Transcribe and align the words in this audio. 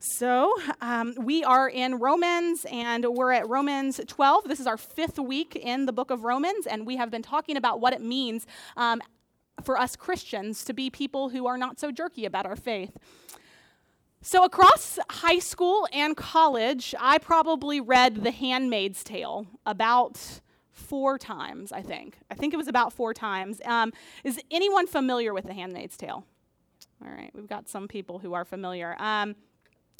So, 0.00 0.54
um, 0.80 1.14
we 1.18 1.42
are 1.42 1.68
in 1.68 1.96
Romans 1.96 2.64
and 2.70 3.04
we're 3.04 3.32
at 3.32 3.48
Romans 3.48 4.00
12. 4.06 4.44
This 4.44 4.60
is 4.60 4.66
our 4.68 4.76
fifth 4.76 5.18
week 5.18 5.56
in 5.56 5.86
the 5.86 5.92
book 5.92 6.12
of 6.12 6.22
Romans, 6.22 6.68
and 6.68 6.86
we 6.86 6.94
have 6.96 7.10
been 7.10 7.22
talking 7.22 7.56
about 7.56 7.80
what 7.80 7.92
it 7.92 8.00
means 8.00 8.46
um, 8.76 9.02
for 9.64 9.76
us 9.76 9.96
Christians 9.96 10.64
to 10.66 10.72
be 10.72 10.88
people 10.88 11.30
who 11.30 11.48
are 11.48 11.58
not 11.58 11.80
so 11.80 11.90
jerky 11.90 12.24
about 12.24 12.46
our 12.46 12.54
faith. 12.54 12.96
So, 14.22 14.44
across 14.44 15.00
high 15.10 15.40
school 15.40 15.88
and 15.92 16.16
college, 16.16 16.94
I 17.00 17.18
probably 17.18 17.80
read 17.80 18.22
The 18.22 18.30
Handmaid's 18.30 19.02
Tale 19.02 19.48
about 19.66 20.40
four 20.70 21.18
times, 21.18 21.72
I 21.72 21.82
think. 21.82 22.18
I 22.30 22.36
think 22.36 22.54
it 22.54 22.56
was 22.56 22.68
about 22.68 22.92
four 22.92 23.14
times. 23.14 23.60
Um, 23.64 23.92
is 24.22 24.40
anyone 24.48 24.86
familiar 24.86 25.34
with 25.34 25.46
The 25.46 25.54
Handmaid's 25.54 25.96
Tale? 25.96 26.24
All 27.04 27.10
right, 27.10 27.30
we've 27.34 27.48
got 27.48 27.68
some 27.68 27.88
people 27.88 28.20
who 28.20 28.34
are 28.34 28.44
familiar. 28.44 28.94
Um, 29.00 29.34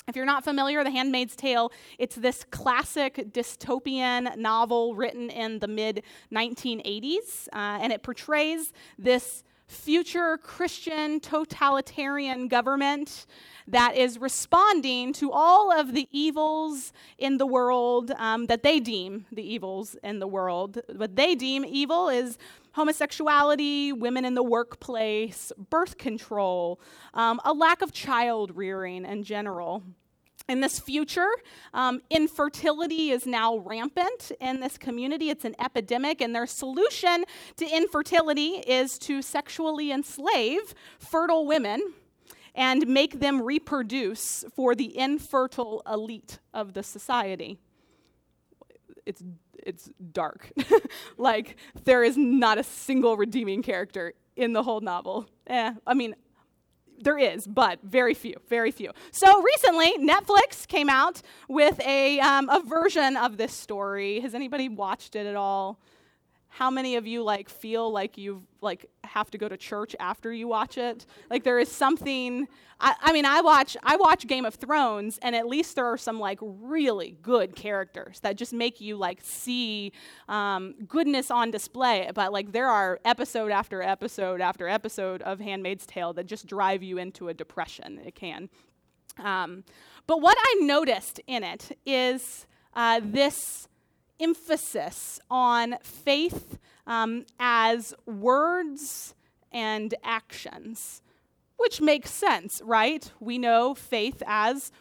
if 0.06 0.16
you're 0.16 0.24
not 0.24 0.44
familiar, 0.44 0.84
The 0.84 0.90
Handmaid's 0.90 1.36
Tale, 1.36 1.70
it's 1.98 2.16
this 2.16 2.44
classic 2.50 3.32
dystopian 3.32 4.36
novel 4.36 4.94
written 4.94 5.30
in 5.30 5.58
the 5.58 5.68
mid 5.68 6.02
1980s, 6.32 7.48
uh, 7.52 7.78
and 7.82 7.92
it 7.92 8.02
portrays 8.02 8.72
this 8.98 9.44
future 9.68 10.38
Christian 10.38 11.20
totalitarian 11.20 12.48
government 12.48 13.26
that 13.66 13.96
is 13.96 14.18
responding 14.18 15.12
to 15.12 15.30
all 15.30 15.70
of 15.70 15.92
the 15.92 16.08
evils 16.10 16.92
in 17.18 17.36
the 17.36 17.46
world 17.46 18.10
um, 18.16 18.46
that 18.46 18.62
they 18.62 18.80
deem 18.80 19.26
the 19.30 19.42
evils 19.42 19.94
in 20.02 20.20
the 20.20 20.26
world. 20.26 20.80
What 20.96 21.16
they 21.16 21.34
deem 21.34 21.66
evil 21.66 22.08
is 22.08 22.38
homosexuality, 22.78 23.92
women 23.92 24.24
in 24.24 24.34
the 24.34 24.42
workplace, 24.42 25.50
birth 25.68 25.98
control, 25.98 26.80
um, 27.12 27.40
a 27.44 27.52
lack 27.52 27.82
of 27.82 27.92
child 27.92 28.56
rearing 28.56 29.04
in 29.04 29.24
general. 29.24 29.82
In 30.48 30.60
this 30.60 30.78
future, 30.78 31.28
um, 31.74 32.00
infertility 32.08 33.10
is 33.10 33.26
now 33.26 33.58
rampant 33.58 34.30
in 34.40 34.60
this 34.60 34.78
community. 34.78 35.28
It's 35.28 35.44
an 35.44 35.56
epidemic, 35.58 36.20
and 36.20 36.32
their 36.32 36.46
solution 36.46 37.24
to 37.56 37.66
infertility 37.66 38.62
is 38.64 38.96
to 39.00 39.22
sexually 39.22 39.90
enslave 39.90 40.72
fertile 41.00 41.46
women 41.46 41.94
and 42.54 42.86
make 42.86 43.18
them 43.18 43.42
reproduce 43.42 44.44
for 44.54 44.76
the 44.76 44.96
infertile 44.96 45.82
elite 45.84 46.38
of 46.54 46.74
the 46.74 46.84
society. 46.84 47.58
It's, 49.04 49.22
it's 49.66 49.90
dark. 50.12 50.50
like, 51.18 51.56
there 51.84 52.02
is 52.02 52.16
not 52.16 52.58
a 52.58 52.62
single 52.62 53.16
redeeming 53.16 53.62
character 53.62 54.14
in 54.36 54.52
the 54.52 54.62
whole 54.62 54.80
novel. 54.80 55.26
Eh, 55.46 55.72
I 55.86 55.94
mean, 55.94 56.14
there 57.00 57.18
is, 57.18 57.46
but 57.46 57.80
very 57.82 58.14
few, 58.14 58.34
very 58.48 58.70
few. 58.70 58.90
So 59.12 59.42
recently, 59.42 59.92
Netflix 59.98 60.66
came 60.66 60.88
out 60.88 61.22
with 61.48 61.80
a, 61.80 62.18
um, 62.20 62.48
a 62.48 62.60
version 62.60 63.16
of 63.16 63.36
this 63.36 63.52
story. 63.52 64.20
Has 64.20 64.34
anybody 64.34 64.68
watched 64.68 65.14
it 65.16 65.26
at 65.26 65.36
all? 65.36 65.78
How 66.48 66.70
many 66.70 66.96
of 66.96 67.06
you 67.06 67.22
like 67.22 67.48
feel 67.48 67.90
like 67.90 68.18
you 68.18 68.42
like 68.60 68.86
have 69.04 69.30
to 69.30 69.38
go 69.38 69.48
to 69.48 69.56
church 69.56 69.94
after 70.00 70.32
you 70.32 70.48
watch 70.48 70.78
it? 70.78 71.06
Like 71.30 71.44
there 71.44 71.58
is 71.58 71.70
something 71.70 72.48
I, 72.80 72.94
I, 73.00 73.12
mean 73.12 73.24
i 73.24 73.40
watch 73.40 73.76
i 73.82 73.96
watch 73.96 74.26
game 74.28 74.44
of 74.44 74.54
thrones 74.54 75.18
and 75.22 75.34
at 75.34 75.48
least 75.48 75.74
there 75.74 75.86
are 75.86 75.96
some 75.96 76.20
like 76.20 76.38
really 76.40 77.16
good 77.22 77.56
characters 77.56 78.20
that 78.20 78.36
just 78.36 78.52
make 78.52 78.80
you 78.80 78.96
like 78.96 79.18
see 79.20 79.92
um, 80.28 80.74
goodness 80.86 81.30
on 81.30 81.50
display. 81.50 82.10
But 82.14 82.32
like 82.32 82.52
there 82.52 82.68
are 82.68 83.00
episode 83.04 83.50
after 83.50 83.82
episode 83.82 84.40
after 84.40 84.68
episode 84.68 85.22
of 85.22 85.40
handmaid's 85.40 85.86
tale 85.86 86.12
that 86.14 86.26
just 86.26 86.46
drive 86.46 86.82
you 86.82 86.98
into 86.98 87.28
a 87.28 87.34
depression. 87.34 88.00
It 88.04 88.14
can. 88.14 88.48
Um, 89.22 89.64
but 90.06 90.20
what 90.20 90.36
i 90.38 90.60
noticed 90.60 91.20
in 91.26 91.42
it 91.42 91.76
is 91.84 92.46
uh, 92.74 93.00
this 93.02 93.66
emphasis 94.20 95.20
on 95.30 95.76
faith 95.82 96.58
um, 96.86 97.24
as 97.38 97.94
words 98.06 99.14
and 99.52 99.94
actions, 100.04 101.02
which 101.56 101.80
makes 101.80 102.10
sense, 102.10 102.60
right? 102.64 103.10
We 103.20 103.38
know 103.38 103.74
faith 103.74 104.22
as 104.26 104.72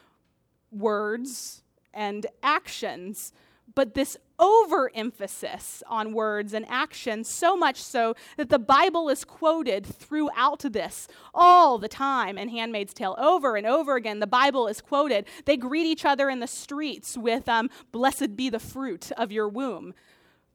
words 0.71 1.63
and 1.93 2.25
actions 2.43 3.33
but 3.77 3.93
this 3.93 4.17
overemphasis 4.39 5.83
on 5.85 6.11
words 6.11 6.55
and 6.55 6.65
actions, 6.67 7.29
so 7.29 7.55
much 7.55 7.79
so 7.79 8.15
that 8.35 8.49
the 8.49 8.57
Bible 8.57 9.07
is 9.07 9.23
quoted 9.23 9.85
throughout 9.85 10.61
this 10.61 11.07
all 11.31 11.77
the 11.77 11.87
time 11.87 12.39
in 12.39 12.49
Handmaid's 12.49 12.95
Tale. 12.95 13.13
Over 13.19 13.55
and 13.55 13.67
over 13.67 13.95
again, 13.95 14.19
the 14.19 14.25
Bible 14.25 14.67
is 14.67 14.81
quoted. 14.81 15.27
They 15.45 15.57
greet 15.57 15.85
each 15.85 16.05
other 16.05 16.27
in 16.27 16.39
the 16.39 16.47
streets 16.47 17.15
with, 17.15 17.47
um, 17.47 17.69
Blessed 17.91 18.35
be 18.35 18.49
the 18.49 18.57
fruit 18.57 19.11
of 19.11 19.31
your 19.31 19.47
womb. 19.47 19.93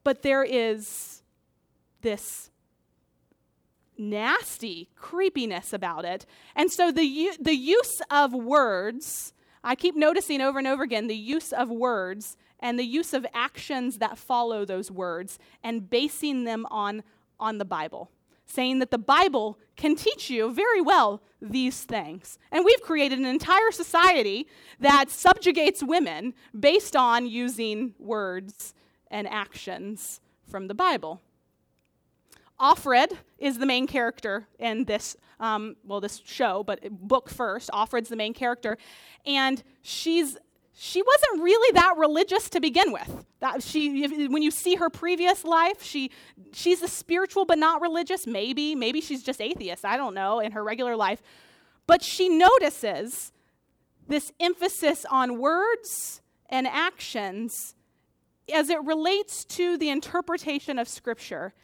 But 0.03 0.23
there 0.23 0.43
is 0.43 1.23
this 2.01 2.51
nasty 3.97 4.89
creepiness 4.97 5.73
about 5.73 6.05
it. 6.05 6.27
And 6.57 6.73
so 6.73 6.91
the, 6.91 7.31
the 7.41 7.55
use 7.55 8.03
of 8.11 8.33
words, 8.33 9.33
I 9.63 9.77
keep 9.77 9.95
noticing 9.95 10.41
over 10.41 10.59
and 10.59 10.67
over 10.67 10.83
again 10.83 11.07
the 11.07 11.15
use 11.15 11.53
of 11.53 11.71
words 11.71 12.37
and 12.63 12.79
the 12.79 12.85
use 12.85 13.13
of 13.13 13.27
actions 13.35 13.99
that 13.99 14.17
follow 14.17 14.65
those 14.65 14.91
words 14.91 15.39
and 15.63 15.91
basing 15.91 16.45
them 16.45 16.65
on, 16.71 17.03
on 17.39 17.59
the 17.59 17.65
Bible. 17.65 18.11
Saying 18.47 18.79
that 18.79 18.91
the 18.91 18.99
Bible 18.99 19.59
can 19.77 19.97
teach 19.97 20.31
you 20.31 20.53
very 20.53 20.81
well 20.81 21.23
these 21.41 21.83
things. 21.83 22.39
And 22.51 22.65
we've 22.65 22.81
created 22.83 23.19
an 23.19 23.25
entire 23.25 23.73
society 23.73 24.47
that 24.79 25.11
subjugates 25.11 25.83
women 25.83 26.35
based 26.59 26.95
on 26.95 27.27
using 27.27 27.95
words 27.99 28.75
and 29.11 29.27
actions 29.29 30.21
from 30.49 30.69
the 30.69 30.75
Bible. 30.75 31.21
Offred 32.61 33.17
is 33.39 33.59
the 33.59 33.67
main 33.67 33.89
character 33.89 34.47
in 34.59 34.85
this, 34.85 35.17
um, 35.41 35.75
well, 35.85 36.01
this 36.01 36.21
show, 36.25 36.63
but 36.63 36.81
book 36.91 37.29
first. 37.29 37.71
Offred's 37.73 38.09
the 38.09 38.17
main 38.17 38.35
character. 38.35 38.79
And 39.27 39.63
she's 39.83 40.37
she 40.75 41.03
wasn't 41.03 41.43
really 41.43 41.73
that 41.75 41.97
religious 41.99 42.49
to 42.51 42.61
begin 42.61 42.93
with. 42.93 43.27
That 43.41 43.63
she, 43.63 44.05
if, 44.05 44.31
when 44.31 44.43
you 44.43 44.51
see 44.51 44.77
her 44.77 44.89
previous 44.89 45.45
life, 45.45 45.83
she, 45.83 46.11
she's 46.53 46.83
a 46.83 46.89
spiritual 46.89 47.45
but 47.45 47.59
not 47.59 47.81
religious. 47.81 48.27
Maybe, 48.27 48.75
maybe 48.75 49.01
she's 49.01 49.23
just 49.23 49.41
atheist. 49.41 49.85
I 49.85 49.97
don't 49.97 50.15
know 50.15 50.41
in 50.41 50.53
her 50.53 50.65
regular 50.65 50.97
life, 50.97 51.23
but 51.87 52.03
she 52.03 52.29
notices 52.29 53.33
this 54.09 54.33
emphasis 54.41 55.05
on 55.11 55.39
words 55.39 56.23
and 56.49 56.67
actions 56.67 57.75
as 58.53 58.69
it 58.69 58.83
relates 58.83 59.45
to 59.45 59.77
the 59.79 59.89
interpretation 59.89 60.79
of 60.79 60.89
Scripture, 60.89 61.55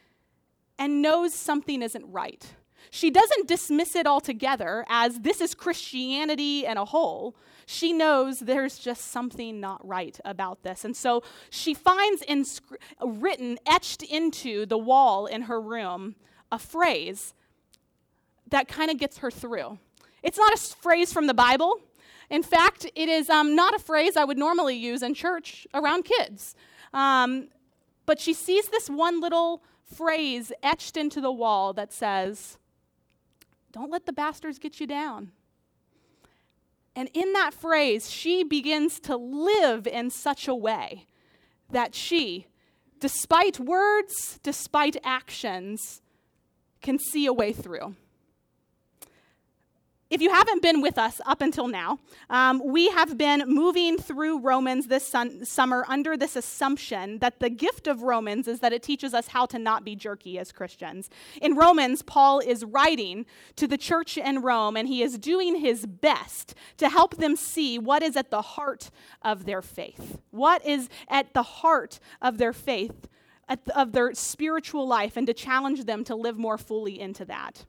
and 0.77 1.01
knows 1.01 1.33
something 1.33 1.81
isn't 1.81 2.05
right. 2.09 2.53
She 2.91 3.11
doesn't 3.11 3.47
dismiss 3.47 3.95
it 3.95 4.07
altogether 4.07 4.85
as 4.89 5.19
this 5.19 5.41
is 5.41 5.53
Christianity 5.53 6.65
and 6.65 6.79
a 6.79 6.85
whole 6.85 7.35
she 7.71 7.93
knows 7.93 8.39
there's 8.39 8.79
just 8.79 9.11
something 9.11 9.59
not 9.59 9.87
right 9.87 10.19
about 10.25 10.63
this. 10.63 10.83
And 10.83 10.97
so 10.97 11.21
she 11.51 11.75
finds 11.75 12.23
inscri- 12.23 12.77
written, 12.99 13.59
etched 13.67 14.01
into 14.01 14.65
the 14.65 14.77
wall 14.79 15.27
in 15.27 15.43
her 15.43 15.61
room, 15.61 16.15
a 16.51 16.57
phrase 16.57 17.35
that 18.49 18.67
kind 18.67 18.89
of 18.89 18.97
gets 18.97 19.19
her 19.19 19.29
through. 19.29 19.77
It's 20.23 20.39
not 20.39 20.51
a 20.51 20.57
phrase 20.57 21.13
from 21.13 21.27
the 21.27 21.35
Bible. 21.35 21.79
In 22.31 22.41
fact, 22.41 22.89
it 22.95 23.07
is 23.07 23.29
um, 23.29 23.55
not 23.55 23.75
a 23.75 23.79
phrase 23.79 24.17
I 24.17 24.23
would 24.23 24.39
normally 24.39 24.75
use 24.75 25.03
in 25.03 25.13
church 25.13 25.67
around 25.71 26.05
kids. 26.05 26.55
Um, 26.91 27.49
but 28.07 28.19
she 28.19 28.33
sees 28.33 28.69
this 28.69 28.89
one 28.89 29.21
little 29.21 29.61
phrase 29.95 30.51
etched 30.63 30.97
into 30.97 31.21
the 31.21 31.31
wall 31.31 31.73
that 31.73 31.93
says, 31.93 32.57
Don't 33.71 33.91
let 33.91 34.05
the 34.05 34.13
bastards 34.13 34.59
get 34.59 34.79
you 34.79 34.87
down. 34.87 35.31
And 36.95 37.09
in 37.13 37.33
that 37.33 37.53
phrase, 37.53 38.09
she 38.09 38.43
begins 38.43 38.99
to 39.01 39.15
live 39.15 39.87
in 39.87 40.09
such 40.09 40.47
a 40.47 40.55
way 40.55 41.05
that 41.71 41.95
she, 41.95 42.47
despite 42.99 43.59
words, 43.59 44.39
despite 44.43 44.97
actions, 45.03 46.01
can 46.81 46.97
see 46.97 47.25
a 47.25 47.33
way 47.33 47.53
through 47.53 47.95
if 50.09 50.21
you 50.21 50.31
haven't 50.31 50.63
been 50.63 50.81
with 50.81 50.97
us 50.97 51.21
up 51.25 51.41
until 51.41 51.67
now, 51.67 51.99
um, 52.31 52.61
we 52.65 52.89
have 52.89 53.17
been 53.17 53.43
moving 53.45 53.97
through 53.97 54.39
Romans 54.39 54.87
this 54.87 55.05
sun- 55.05 55.45
summer 55.45 55.85
under 55.87 56.17
this 56.17 56.35
assumption 56.35 57.19
that 57.19 57.39
the 57.39 57.49
gift 57.49 57.85
of 57.85 58.01
Romans 58.01 58.47
is 58.47 58.59
that 58.61 58.73
it 58.73 58.81
teaches 58.81 59.13
us 59.13 59.27
how 59.27 59.45
to 59.45 59.59
not 59.59 59.85
be 59.85 59.95
jerky 59.95 60.39
as 60.39 60.51
Christians. 60.51 61.09
In 61.41 61.55
Romans, 61.55 62.01
Paul 62.01 62.39
is 62.39 62.65
writing 62.65 63.27
to 63.55 63.67
the 63.67 63.77
church 63.77 64.17
in 64.17 64.41
Rome, 64.41 64.75
and 64.75 64.87
he 64.87 65.03
is 65.03 65.19
doing 65.19 65.57
his 65.57 65.85
best 65.85 66.55
to 66.77 66.89
help 66.89 67.17
them 67.17 67.35
see 67.35 67.77
what 67.77 68.01
is 68.01 68.15
at 68.15 68.31
the 68.31 68.41
heart 68.41 68.89
of 69.21 69.45
their 69.45 69.61
faith. 69.61 70.19
What 70.31 70.65
is 70.65 70.89
at 71.07 71.33
the 71.33 71.43
heart 71.43 71.99
of 72.19 72.39
their 72.39 72.53
faith, 72.53 73.07
of 73.75 73.91
their 73.91 74.15
spiritual 74.15 74.87
life, 74.87 75.17
and 75.17 75.27
to 75.27 75.33
challenge 75.33 75.85
them 75.85 76.03
to 76.05 76.15
live 76.15 76.37
more 76.37 76.57
fully 76.57 76.99
into 76.99 77.25
that. 77.25 77.65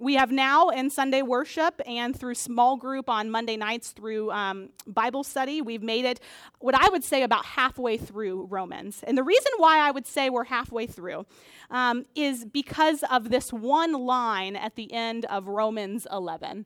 We 0.00 0.14
have 0.14 0.32
now 0.32 0.70
in 0.70 0.88
Sunday 0.88 1.20
worship 1.20 1.78
and 1.86 2.18
through 2.18 2.34
small 2.34 2.78
group 2.78 3.10
on 3.10 3.30
Monday 3.30 3.58
nights 3.58 3.90
through 3.90 4.30
um, 4.30 4.70
Bible 4.86 5.22
study, 5.22 5.60
we've 5.60 5.82
made 5.82 6.06
it 6.06 6.20
what 6.58 6.74
I 6.74 6.88
would 6.88 7.04
say 7.04 7.22
about 7.22 7.44
halfway 7.44 7.98
through 7.98 8.46
Romans. 8.46 9.04
And 9.06 9.16
the 9.18 9.22
reason 9.22 9.52
why 9.58 9.78
I 9.78 9.90
would 9.90 10.06
say 10.06 10.30
we're 10.30 10.44
halfway 10.44 10.86
through 10.86 11.26
um, 11.70 12.06
is 12.14 12.46
because 12.46 13.04
of 13.10 13.28
this 13.28 13.52
one 13.52 13.92
line 13.92 14.56
at 14.56 14.74
the 14.74 14.90
end 14.90 15.26
of 15.26 15.48
Romans 15.48 16.06
11. 16.10 16.64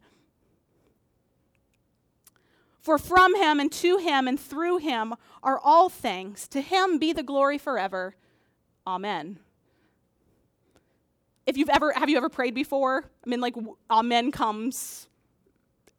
For 2.81 2.99
from 2.99 3.35
him 3.35 3.59
and 3.59 3.73
to 3.73 3.97
him 3.97 4.29
and 4.29 4.39
through 4.39 4.79
him 4.79 5.13
are 5.43 5.59
all 5.59 5.89
things. 5.89 6.47
To 6.49 6.61
him 6.61 6.99
be 6.99 7.13
the 7.13 7.25
glory 7.25 7.59
forever. 7.59 8.15
Amen. 8.87 9.41
If 11.47 11.57
you've 11.57 11.69
ever 11.69 11.93
have 11.93 12.09
you 12.09 12.17
ever 12.17 12.29
prayed 12.29 12.55
before? 12.55 13.05
I 13.25 13.29
mean 13.29 13.41
like 13.41 13.55
amen 13.91 14.33
comes 14.33 15.09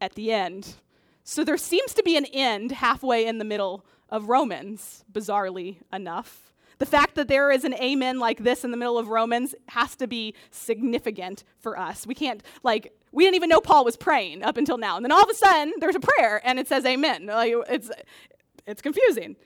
at 0.01 0.15
the 0.15 0.31
end. 0.31 0.75
So 1.23 1.43
there 1.43 1.57
seems 1.57 1.93
to 1.95 2.03
be 2.03 2.17
an 2.17 2.25
end 2.25 2.71
halfway 2.71 3.25
in 3.25 3.39
the 3.39 3.45
middle 3.45 3.85
of 4.09 4.29
Romans, 4.29 5.03
bizarrely 5.11 5.77
enough. 5.91 6.53
The 6.77 6.85
fact 6.85 7.15
that 7.15 7.27
there 7.27 7.51
is 7.51 7.63
an 7.63 7.73
amen 7.75 8.19
like 8.19 8.43
this 8.43 8.63
in 8.63 8.71
the 8.71 8.77
middle 8.77 8.97
of 8.97 9.07
Romans 9.07 9.55
has 9.69 9.95
to 9.95 10.07
be 10.07 10.35
significant 10.51 11.43
for 11.57 11.79
us. 11.79 12.05
We 12.05 12.13
can't, 12.13 12.43
like, 12.63 12.93
we 13.11 13.23
didn't 13.23 13.35
even 13.35 13.49
know 13.49 13.61
Paul 13.61 13.85
was 13.85 13.95
praying 13.95 14.43
up 14.43 14.57
until 14.57 14.77
now. 14.77 14.97
And 14.97 15.05
then 15.05 15.11
all 15.11 15.23
of 15.23 15.29
a 15.29 15.33
sudden, 15.33 15.73
there's 15.79 15.95
a 15.95 16.01
prayer 16.01 16.41
and 16.43 16.59
it 16.59 16.67
says 16.67 16.85
amen. 16.85 17.27
Like, 17.27 17.53
it's, 17.69 17.89
it's 18.67 18.81
confusing. 18.81 19.37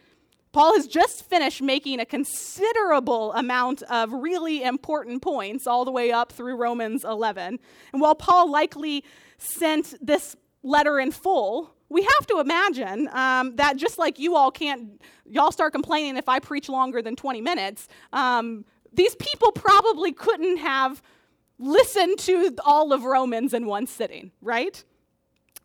Paul 0.51 0.75
has 0.75 0.88
just 0.88 1.30
finished 1.30 1.62
making 1.62 2.00
a 2.00 2.06
considerable 2.06 3.34
amount 3.34 3.84
of 3.84 4.12
really 4.12 4.63
important 4.63 5.22
points 5.22 5.68
all 5.68 5.86
the 5.86 5.92
way 5.92 6.12
up 6.12 6.31
through 6.31 6.56
Romans 6.56 7.04
11. 7.04 7.60
And 7.94 8.01
while 8.01 8.16
Paul 8.16 8.50
likely 8.50 9.04
sent 9.38 9.94
this 10.01 10.36
letter 10.63 11.00
in 11.00 11.12
full, 11.12 11.75
we 11.90 12.01
have 12.01 12.28
to 12.28 12.40
imagine 12.40 13.10
um, 13.13 13.56
that 13.57 13.78
just 13.78 14.00
like 14.00 14.18
you 14.18 14.36
all 14.36 14.51
can't, 14.51 15.01
y'all 15.25 15.51
start 15.51 15.72
complaining 15.72 16.18
if 16.18 16.28
I 16.28 16.40
preach 16.40 16.68
longer 16.68 17.02
than 17.02 17.16
20 17.16 17.42
minutes, 17.42 17.88
um, 18.12 18.66
these 18.92 19.16
people 19.16 19.52
probably 19.52 20.12
couldn't 20.12 20.57
have 20.57 21.02
listened 21.60 22.18
to 22.19 22.56
all 22.66 22.92
of 22.92 23.04
Romans 23.04 23.54
in 23.54 23.68
one 23.68 23.86
sitting, 23.86 24.31
right? 24.42 24.84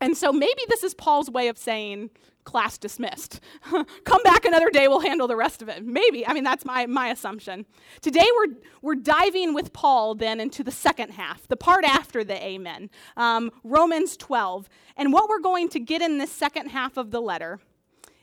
And 0.01 0.15
so 0.15 0.31
maybe 0.31 0.61
this 0.67 0.83
is 0.83 0.93
Paul's 0.93 1.29
way 1.29 1.47
of 1.47 1.57
saying, 1.57 2.09
class 2.45 2.77
dismissed. 2.77 3.41
Come 4.03 4.23
back 4.23 4.45
another 4.45 4.69
day, 4.69 4.87
we'll 4.87 5.01
handle 5.01 5.27
the 5.27 5.35
rest 5.35 5.61
of 5.61 5.67
it. 5.67 5.83
Maybe. 5.83 6.25
I 6.25 6.33
mean, 6.33 6.43
that's 6.43 6.63
my, 6.63 6.85
my 6.85 7.09
assumption. 7.09 7.65
Today, 8.01 8.25
we're, 8.37 8.55
we're 8.81 8.95
diving 8.95 9.53
with 9.53 9.73
Paul 9.73 10.15
then 10.15 10.39
into 10.39 10.63
the 10.63 10.71
second 10.71 11.11
half, 11.11 11.47
the 11.47 11.57
part 11.57 11.83
after 11.83 12.23
the 12.23 12.41
amen, 12.41 12.89
um, 13.17 13.51
Romans 13.63 14.15
12. 14.15 14.69
And 14.95 15.11
what 15.11 15.27
we're 15.27 15.39
going 15.39 15.67
to 15.69 15.79
get 15.79 16.01
in 16.01 16.17
this 16.17 16.31
second 16.31 16.69
half 16.69 16.95
of 16.95 17.11
the 17.11 17.21
letter 17.21 17.59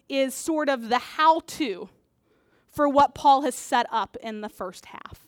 is 0.08 0.34
sort 0.34 0.68
of 0.68 0.88
the 0.88 0.98
how 0.98 1.40
to 1.40 1.90
for 2.68 2.88
what 2.88 3.14
Paul 3.14 3.42
has 3.42 3.54
set 3.54 3.86
up 3.90 4.16
in 4.22 4.40
the 4.40 4.48
first 4.48 4.86
half. 4.86 5.26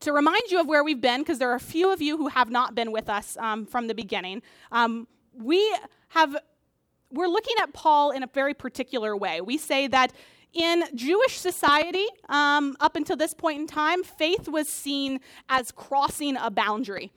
To 0.00 0.12
remind 0.12 0.50
you 0.50 0.60
of 0.60 0.66
where 0.66 0.84
we've 0.84 1.00
been, 1.00 1.22
because 1.22 1.38
there 1.38 1.50
are 1.50 1.56
a 1.56 1.60
few 1.60 1.90
of 1.90 2.02
you 2.02 2.18
who 2.18 2.28
have 2.28 2.50
not 2.50 2.74
been 2.74 2.92
with 2.92 3.08
us 3.08 3.36
um, 3.38 3.64
from 3.64 3.86
the 3.86 3.94
beginning, 3.94 4.42
um, 4.70 5.08
we 5.32 5.74
have 6.08 6.36
we're 7.10 7.28
looking 7.28 7.56
at 7.62 7.72
Paul 7.72 8.10
in 8.10 8.22
a 8.22 8.26
very 8.26 8.54
particular 8.54 9.16
way. 9.16 9.40
We 9.40 9.58
say 9.58 9.86
that 9.88 10.12
in 10.52 10.84
Jewish 10.94 11.38
society, 11.38 12.06
um, 12.28 12.76
up 12.80 12.96
until 12.96 13.16
this 13.16 13.34
point 13.34 13.60
in 13.60 13.66
time, 13.66 14.02
faith 14.02 14.48
was 14.48 14.68
seen 14.68 15.20
as 15.48 15.70
crossing 15.70 16.36
a 16.36 16.50
boundary. 16.50 17.12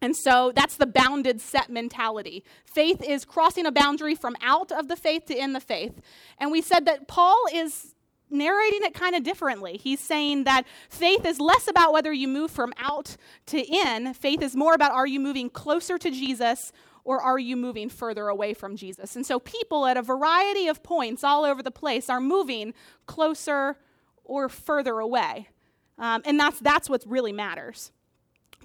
And 0.00 0.14
so 0.16 0.52
that's 0.54 0.76
the 0.76 0.86
bounded 0.86 1.40
set 1.40 1.70
mentality. 1.70 2.44
Faith 2.64 3.02
is 3.02 3.24
crossing 3.24 3.66
a 3.66 3.72
boundary 3.72 4.14
from 4.14 4.36
out 4.40 4.70
of 4.70 4.88
the 4.88 4.94
faith 4.94 5.26
to 5.26 5.36
in 5.36 5.54
the 5.54 5.60
faith. 5.60 6.00
And 6.38 6.52
we 6.52 6.62
said 6.62 6.84
that 6.84 7.08
Paul 7.08 7.44
is 7.52 7.94
narrating 8.30 8.80
it 8.82 8.94
kind 8.94 9.16
of 9.16 9.22
differently. 9.22 9.76
He's 9.82 10.00
saying 10.00 10.44
that 10.44 10.64
faith 10.88 11.24
is 11.24 11.40
less 11.40 11.66
about 11.66 11.92
whether 11.92 12.12
you 12.12 12.28
move 12.28 12.50
from 12.50 12.72
out 12.78 13.16
to 13.46 13.58
in, 13.58 14.14
faith 14.14 14.42
is 14.42 14.54
more 14.54 14.74
about 14.74 14.92
are 14.92 15.06
you 15.06 15.18
moving 15.18 15.48
closer 15.48 15.98
to 15.98 16.10
Jesus 16.10 16.72
or 17.08 17.22
are 17.22 17.38
you 17.38 17.56
moving 17.56 17.88
further 17.88 18.28
away 18.28 18.52
from 18.52 18.76
Jesus? 18.76 19.16
And 19.16 19.24
so 19.24 19.38
people 19.38 19.86
at 19.86 19.96
a 19.96 20.02
variety 20.02 20.68
of 20.68 20.82
points 20.82 21.24
all 21.24 21.42
over 21.42 21.62
the 21.62 21.70
place 21.70 22.10
are 22.10 22.20
moving 22.20 22.74
closer 23.06 23.78
or 24.24 24.50
further 24.50 24.98
away. 24.98 25.48
Um, 25.96 26.20
and 26.26 26.38
that's, 26.38 26.60
that's 26.60 26.90
what 26.90 27.02
really 27.06 27.32
matters. 27.32 27.92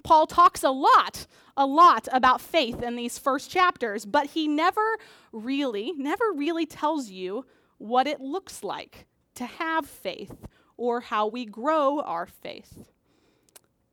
Paul 0.02 0.26
talks 0.26 0.62
a 0.62 0.68
lot, 0.68 1.26
a 1.56 1.64
lot 1.64 2.06
about 2.12 2.42
faith 2.42 2.82
in 2.82 2.96
these 2.96 3.18
first 3.18 3.50
chapters, 3.50 4.04
but 4.04 4.26
he 4.26 4.46
never 4.46 4.98
really, 5.32 5.94
never 5.96 6.26
really 6.34 6.66
tells 6.66 7.08
you 7.08 7.46
what 7.78 8.06
it 8.06 8.20
looks 8.20 8.62
like 8.62 9.06
to 9.36 9.46
have 9.46 9.86
faith 9.86 10.36
or 10.76 11.00
how 11.00 11.26
we 11.26 11.46
grow 11.46 12.00
our 12.00 12.26
faith. 12.26 12.90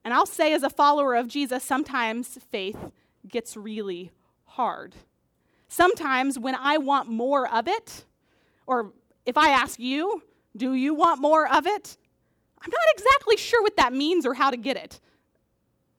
And 0.03 0.13
I'll 0.13 0.25
say, 0.25 0.51
as 0.51 0.63
a 0.63 0.69
follower 0.69 1.15
of 1.15 1.29
Jesus, 1.29 1.63
sometimes 1.63 2.37
faith 2.51 2.91
gets 3.25 3.55
really 3.55 4.11
hard. 4.51 4.95
Sometimes 5.67 6.37
when 6.37 6.55
I 6.55 6.77
want 6.77 7.09
more 7.09 7.47
of 7.47 7.67
it, 7.67 8.05
or 8.67 8.91
if 9.25 9.37
I 9.37 9.49
ask 9.49 9.79
you, 9.79 10.21
do 10.55 10.73
you 10.73 10.93
want 10.93 11.21
more 11.21 11.47
of 11.47 11.65
it? 11.65 11.97
I'm 12.61 12.69
not 12.69 12.95
exactly 12.95 13.37
sure 13.37 13.61
what 13.63 13.77
that 13.77 13.93
means 13.93 14.25
or 14.25 14.33
how 14.33 14.51
to 14.51 14.57
get 14.57 14.77
it. 14.77 14.99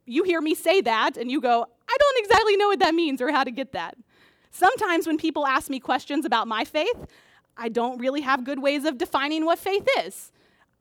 You 0.05 0.23
hear 0.25 0.41
me 0.41 0.55
say 0.55 0.81
that 0.83 1.17
and 1.17 1.31
you 1.31 1.41
go, 1.41 1.67
I 1.89 1.97
don't 1.99 2.25
exactly 2.25 2.57
know 2.57 2.69
what 2.69 2.81
that 2.81 2.95
means 2.95 3.21
or 3.21 3.31
how 3.33 3.45
to 3.45 3.51
get 3.51 3.73
that. 3.73 3.97
Sometimes 4.51 5.07
when 5.07 5.17
people 5.17 5.47
ask 5.47 5.71
me 5.71 5.81
questions 5.81 6.25
about 6.25 6.47
my 6.47 6.65
faith, 6.65 7.07
I 7.57 7.69
don't 7.69 7.99
really 7.99 8.21
have 8.21 8.45
good 8.45 8.61
ways 8.61 8.85
of 8.85 8.99
defining 8.99 9.47
what 9.47 9.59
faith 9.59 9.89
is. 10.01 10.31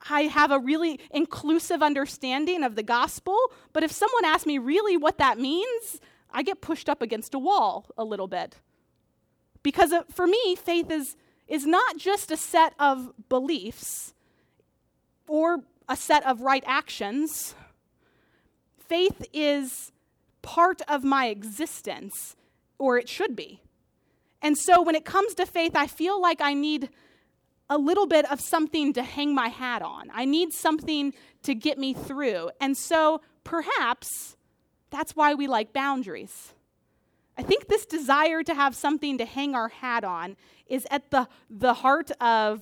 I 0.10 0.24
have 0.24 0.52
a 0.52 0.60
really 0.60 1.00
inclusive 1.12 1.82
understanding 1.82 2.64
of 2.64 2.76
the 2.76 2.84
gospel, 2.84 3.38
but 3.72 3.84
if 3.84 3.92
someone 3.92 4.26
asks 4.26 4.46
me 4.46 4.58
really 4.58 4.98
what 4.98 5.18
that 5.20 5.40
means, 5.40 6.02
I 6.34 6.44
get 6.44 6.62
pushed 6.62 6.90
up 6.90 7.02
against 7.02 7.34
a 7.34 7.40
wall 7.40 7.88
a 7.98 8.04
little 8.04 8.28
bit. 8.28 8.58
Because 9.64 9.92
uh, 9.92 10.04
for 10.10 10.28
me, 10.28 10.56
faith 10.56 10.90
is, 10.90 11.16
is 11.48 11.66
not 11.66 11.98
just 11.98 12.32
a 12.32 12.38
set 12.38 12.74
of 12.80 13.12
beliefs 13.30 14.14
or 15.28 15.60
a 15.88 15.96
set 15.96 16.26
of 16.26 16.42
right 16.42 16.64
actions. 16.66 17.56
Faith 18.78 19.26
is 19.34 19.92
part 20.42 20.82
of 20.88 21.04
my 21.04 21.28
existence, 21.28 22.36
or 22.80 22.98
it 22.98 23.08
should 23.08 23.36
be. 23.36 23.62
And 24.42 24.58
so 24.58 24.82
when 24.82 24.96
it 24.96 25.06
comes 25.06 25.36
to 25.36 25.46
faith, 25.46 25.76
I 25.76 25.88
feel 25.88 26.20
like 26.20 26.42
I 26.42 26.54
need 26.54 26.90
a 27.70 27.78
little 27.78 28.08
bit 28.08 28.30
of 28.30 28.42
something 28.42 28.92
to 28.94 29.04
hang 29.04 29.34
my 29.34 29.48
hat 29.48 29.82
on. 29.82 30.10
I 30.14 30.26
need 30.26 30.52
something 30.52 31.14
to 31.44 31.56
get 31.56 31.78
me 31.78 31.94
through. 31.94 32.50
And 32.60 32.76
so 32.76 33.22
perhaps 33.44 34.36
that's 34.92 35.16
why 35.16 35.34
we 35.34 35.48
like 35.48 35.74
boundaries. 35.74 36.54
I 37.38 37.44
think 37.44 37.68
this 37.68 37.86
desire 37.86 38.44
to 38.44 38.54
have 38.54 38.76
something 38.76 39.18
to 39.18 39.26
hang 39.26 39.56
our 39.56 39.70
hat 39.70 40.04
on 40.04 40.36
is 40.68 40.86
at 40.92 41.10
the, 41.12 41.28
the 41.50 41.76
heart 41.76 42.12
of 42.22 42.62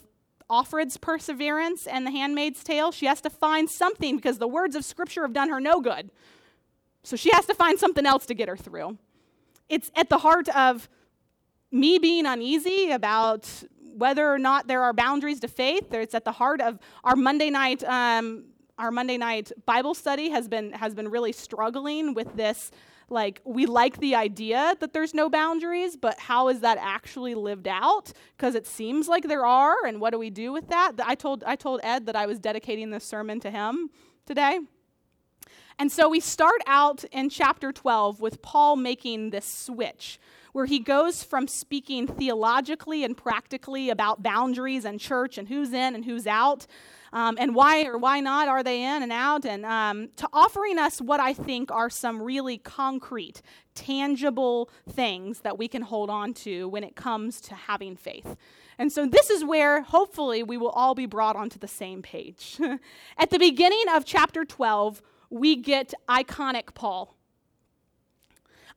Offred's 0.50 0.98
perseverance 0.98 1.86
and 1.86 2.06
the 2.06 2.12
handmaid's 2.12 2.64
tale. 2.64 2.92
She 2.92 3.06
has 3.06 3.22
to 3.22 3.30
find 3.30 3.70
something 3.70 4.16
because 4.16 4.38
the 4.38 4.48
words 4.48 4.76
of 4.76 4.86
Scripture 4.86 5.24
have 5.24 5.34
done 5.34 5.50
her 5.50 5.60
no 5.60 5.82
good. 5.82 6.12
So 7.04 7.16
she 7.16 7.30
has 7.32 7.46
to 7.48 7.54
find 7.54 7.80
something 7.80 8.06
else 8.06 8.26
to 8.28 8.34
get 8.34 8.48
her 8.48 8.58
through. 8.58 8.98
It's 9.68 9.92
at 9.96 10.10
the 10.10 10.20
heart 10.20 10.50
of 10.50 10.90
me 11.72 12.00
being 12.00 12.26
uneasy 12.26 12.92
about 12.92 13.48
whether 13.96 14.32
or 14.32 14.40
not 14.40 14.68
there 14.68 14.82
are 14.82 14.94
boundaries 14.94 15.40
to 15.42 15.48
faith. 15.48 15.94
It's 15.94 16.16
at 16.16 16.26
the 16.26 16.32
heart 16.32 16.62
of 16.62 16.80
our 17.04 17.16
Monday 17.16 17.50
night 17.50 17.84
um, 17.84 18.46
our 18.80 18.92
Monday 18.92 19.18
night 19.18 19.52
Bible 19.66 19.94
study 19.94 20.30
has 20.30 20.48
been 20.48 20.72
has 20.72 20.96
been 20.96 21.10
really 21.10 21.34
struggling 21.34 22.14
with 22.14 22.36
this 22.36 22.72
like 23.10 23.42
we 23.44 23.66
like 23.66 24.00
the 24.00 24.16
idea 24.16 24.76
that 24.80 24.94
there's 24.94 25.14
no 25.14 25.30
boundaries, 25.30 25.98
but 25.98 26.20
how 26.20 26.48
is 26.48 26.62
that 26.62 26.78
actually 26.80 27.36
lived 27.36 27.68
out? 27.68 28.12
Because 28.38 28.56
it 28.56 28.68
seems 28.68 29.08
like 29.08 29.28
there 29.28 29.46
are, 29.46 29.86
and 29.86 30.00
what 30.00 30.12
do 30.12 30.20
we 30.20 30.30
do 30.30 30.52
with 30.52 30.70
that? 30.70 30.94
I 31.04 31.16
told 31.16 31.44
I 31.44 31.56
told 31.56 31.82
Ed 31.84 32.06
that 32.06 32.16
I 32.16 32.26
was 32.26 32.40
dedicating 32.40 32.92
this 32.92 33.04
sermon 33.04 33.40
to 33.42 33.52
him 33.52 33.90
today. 34.26 34.60
And 35.78 35.92
so 35.92 36.10
we 36.10 36.20
start 36.20 36.62
out 36.68 37.06
in 37.06 37.30
chapter 37.30 37.72
12 37.72 38.20
with 38.20 38.42
Paul 38.42 38.76
making 38.76 39.30
this 39.30 39.46
switch 39.46 40.20
where 40.52 40.66
he 40.66 40.80
goes 40.80 41.24
from 41.24 41.48
speaking 41.48 42.06
theologically 42.06 43.04
and 43.04 43.16
practically 43.16 43.90
about 43.90 44.22
boundaries 44.22 44.84
and 44.84 45.00
church 45.00 45.38
and 45.38 45.48
who's 45.48 45.72
in 45.72 45.96
and 45.96 46.06
who's 46.06 46.28
out 46.28 46.68
um, 47.14 47.38
and 47.40 47.56
why 47.56 47.86
or 47.86 47.98
why 47.98 48.20
not 48.20 48.48
are 48.48 48.64
they 48.64 48.84
in 48.84 49.04
and 49.04 49.12
out, 49.12 49.46
and 49.46 49.66
um, 49.66 50.10
to 50.18 50.28
offering 50.34 50.78
us 50.78 51.02
what 51.02 51.20
I 51.20 51.34
think 51.34 51.72
are 51.72 51.90
some 51.90 52.22
really 52.22 52.58
concrete, 52.58 53.42
tangible 53.76 54.70
things 54.90 55.42
that 55.42 55.58
we 55.58 55.68
can 55.68 55.82
hold 55.84 56.10
on 56.10 56.34
to 56.36 56.68
when 56.68 56.84
it 56.84 56.96
comes 56.96 57.42
to 57.42 57.56
having 57.56 57.96
faith. 57.96 58.36
And 58.78 58.92
so, 58.92 59.06
this 59.06 59.30
is 59.30 59.44
where 59.44 59.82
hopefully 59.82 60.42
we 60.42 60.58
will 60.58 60.70
all 60.70 60.96
be 60.96 61.06
brought 61.06 61.36
onto 61.36 61.60
the 61.60 61.68
same 61.68 62.02
page. 62.02 62.60
At 63.18 63.30
the 63.30 63.40
beginning 63.40 63.86
of 63.92 64.06
chapter 64.06 64.46
12, 64.46 65.02
we 65.30 65.56
get 65.56 65.94
iconic 66.08 66.74
Paul. 66.74 67.19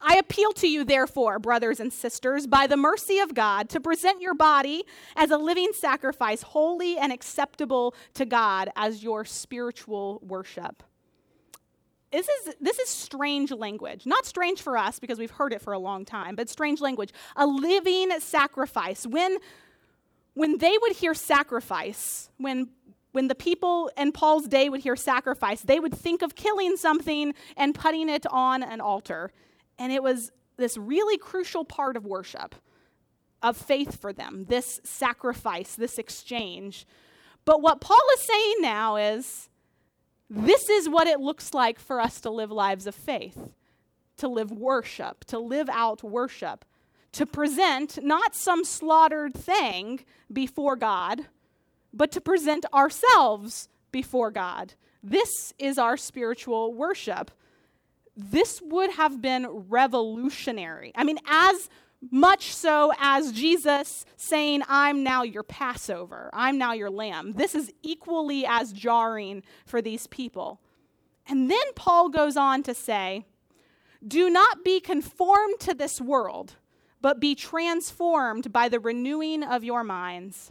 I 0.03 0.17
appeal 0.17 0.53
to 0.55 0.69
you, 0.69 0.85
therefore, 0.85 1.39
brothers 1.39 1.81
and 1.81 1.93
sisters, 1.93 2.47
by 2.47 2.67
the 2.67 2.77
mercy 2.77 3.19
of 3.19 3.35
God, 3.35 3.69
to 3.71 3.81
present 3.81 4.21
your 4.21 4.35
body 4.35 4.85
as 5.17 5.31
a 5.31 5.39
living 5.39 5.71
sacrifice, 5.75 6.43
holy 6.43 6.99
and 6.99 7.13
acceptable 7.13 7.95
to 8.15 8.27
God 8.27 8.71
as 8.77 9.03
your 9.03 9.25
spiritual 9.25 10.21
worship. 10.23 10.83
This 12.11 12.29
is, 12.29 12.55
this 12.61 12.79
is 12.79 12.89
strange 12.89 13.53
language. 13.53 14.05
Not 14.05 14.27
strange 14.27 14.61
for 14.61 14.77
us 14.77 14.99
because 14.99 15.19
we've 15.19 15.31
heard 15.31 15.53
it 15.53 15.63
for 15.63 15.73
a 15.73 15.79
long 15.79 16.05
time, 16.05 16.35
but 16.35 16.49
strange 16.49 16.81
language. 16.81 17.11
A 17.37 17.47
living 17.47 18.11
sacrifice. 18.19 19.07
When, 19.07 19.39
when 20.35 20.59
they 20.59 20.77
would 20.83 20.93
hear 20.93 21.15
sacrifice, 21.15 22.29
when 22.37 22.69
when 23.13 23.29
the 23.29 23.35
people 23.35 23.91
in 23.97 24.11
Paul's 24.11 24.49
day 24.49 24.69
would 24.69 24.81
hear 24.81 24.97
sacrifice, 24.97 25.61
they 25.61 25.79
would 25.79 25.95
think 25.95 26.23
of 26.23 26.35
killing 26.35 26.77
something 26.77 27.35
and 27.57 27.75
putting 27.75 28.09
it 28.09 28.27
on 28.31 28.63
an 28.63 28.81
altar. 28.81 29.31
And 29.83 29.91
it 29.91 30.01
was 30.01 30.31
this 30.59 30.77
really 30.77 31.19
crucial 31.19 31.65
part 31.65 31.97
of 31.97 32.07
worship, 32.07 32.55
of 33.43 33.57
faith 33.57 34.01
for 34.01 34.13
them, 34.13 34.47
this 34.49 34.81
sacrifice, 34.85 35.75
this 35.75 35.99
exchange. 35.99 36.87
But 37.45 37.63
what 37.63 37.81
Paul 37.81 37.99
is 38.15 38.25
saying 38.25 38.55
now 38.61 38.95
is 38.95 39.49
this 40.31 40.71
is 40.71 40.89
what 40.89 41.09
it 41.09 41.19
looks 41.19 41.53
like 41.53 41.81
for 41.81 41.99
us 41.99 42.21
to 42.21 42.31
live 42.31 42.53
lives 42.53 42.87
of 42.87 42.95
faith, 42.95 43.37
to 44.19 44.29
live 44.29 44.53
worship, 44.53 45.25
to 45.25 45.41
live 45.41 45.69
out 45.69 46.05
worship, 46.05 46.65
to 47.11 47.27
present 47.27 47.99
not 48.05 48.37
some 48.37 48.65
slaughtered 48.65 49.35
thing 49.35 50.05
before 50.33 50.77
God, 50.77 51.23
but 51.93 52.13
to 52.13 52.21
present 52.21 52.67
ourselves 52.73 53.69
before 53.91 54.31
God. 54.31 54.75
This 55.03 55.53
is 55.59 55.77
our 55.77 55.97
spiritual 55.97 56.73
worship 56.73 57.33
this 58.17 58.61
would 58.63 58.91
have 58.93 59.23
been 59.23 59.47
revolutionary. 59.49 60.93
I 60.95 61.05
mean, 61.05 61.19
as 61.27 61.69
much 62.11 62.55
so 62.55 62.93
as 62.99 63.33
Jesus 63.33 64.05
saying, 64.17 64.63
I'm 64.69 65.03
now 65.03 65.23
your 65.23 65.45
Passover, 65.45 66.31
I'm 66.33 66.59
now 66.59 66.73
your 66.73 66.91
lamb. 66.91 67.33
This 67.33 67.55
is 67.55 67.73
equally 67.83 68.45
as 68.47 68.73
jarring 68.73 69.43
for 69.65 69.81
these 69.81 70.07
people. 70.09 70.61
And 71.27 71.51
then 71.51 71.73
Paul 71.77 72.09
goes 72.09 72.37
on 72.37 72.63
to 72.65 72.75
say, 72.75 73.25
Do 74.07 74.29
not 74.29 74.65
be 74.65 74.81
conformed 74.81 75.61
to 75.61 75.75
this 75.75 76.01
world, 76.01 76.57
but 77.01 77.21
be 77.21 77.35
transformed 77.35 78.53
by 78.53 78.69
the 78.69 78.81
renewing 78.81 79.45
of 79.45 79.63
your 79.63 79.85
minds. 79.85 80.51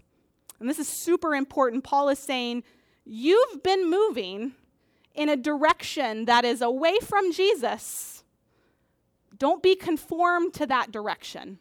And 0.60 0.70
this 0.70 0.80
is 0.80 0.88
super 0.88 1.36
important. 1.36 1.84
Paul 1.84 2.10
is 2.10 2.20
saying, 2.20 2.64
You've 3.04 3.62
been 3.62 3.90
moving 3.90 4.54
in 5.14 5.30
a 5.30 5.36
direction 5.36 6.26
that 6.26 6.46
is 6.46 6.62
away 6.62 6.98
from 7.04 7.32
Jesus, 7.32 8.24
don't 9.38 9.64
be 9.64 9.76
conformed 9.76 10.54
to 10.56 10.66
that 10.68 10.92
direction. 10.92 11.60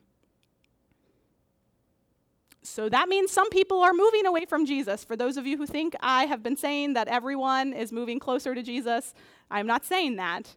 So 2.62 2.88
that 2.88 3.08
means 3.08 3.30
some 3.30 3.50
people 3.50 3.80
are 3.80 3.92
moving 3.92 4.26
away 4.26 4.44
from 4.44 4.66
Jesus. 4.66 5.02
For 5.02 5.16
those 5.16 5.36
of 5.36 5.46
you 5.46 5.56
who 5.56 5.66
think 5.66 5.96
I 6.00 6.26
have 6.26 6.42
been 6.42 6.56
saying 6.56 6.92
that 6.94 7.08
everyone 7.08 7.72
is 7.72 7.90
moving 7.90 8.18
closer 8.18 8.54
to 8.54 8.62
Jesus, 8.62 9.14
I'm 9.50 9.66
not 9.66 9.84
saying 9.84 10.16
that. 10.16 10.54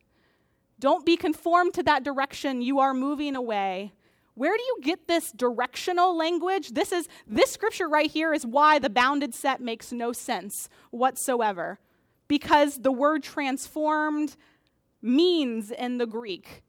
Don't 0.79 1.05
be 1.05 1.15
conformed 1.15 1.73
to 1.75 1.83
that 1.83 2.03
direction. 2.03 2.61
You 2.61 2.79
are 2.79 2.93
moving 2.93 3.35
away. 3.35 3.93
Where 4.35 4.55
do 4.55 4.63
you 4.63 4.77
get 4.81 5.07
this 5.07 5.31
directional 5.31 6.17
language? 6.17 6.69
This 6.69 6.91
is 6.91 7.07
this 7.25 7.51
scripture 7.51 7.87
right 7.87 8.09
here 8.09 8.33
is 8.33 8.45
why 8.45 8.79
the 8.79 8.89
bounded 8.89 9.33
set 9.33 9.61
makes 9.61 9.91
no 9.91 10.11
sense 10.11 10.69
whatsoever 10.91 11.79
because 12.27 12.81
the 12.81 12.91
word 12.91 13.23
transformed 13.23 14.35
means 15.01 15.71
in 15.71 15.97
the 15.97 16.05
Greek 16.05 16.63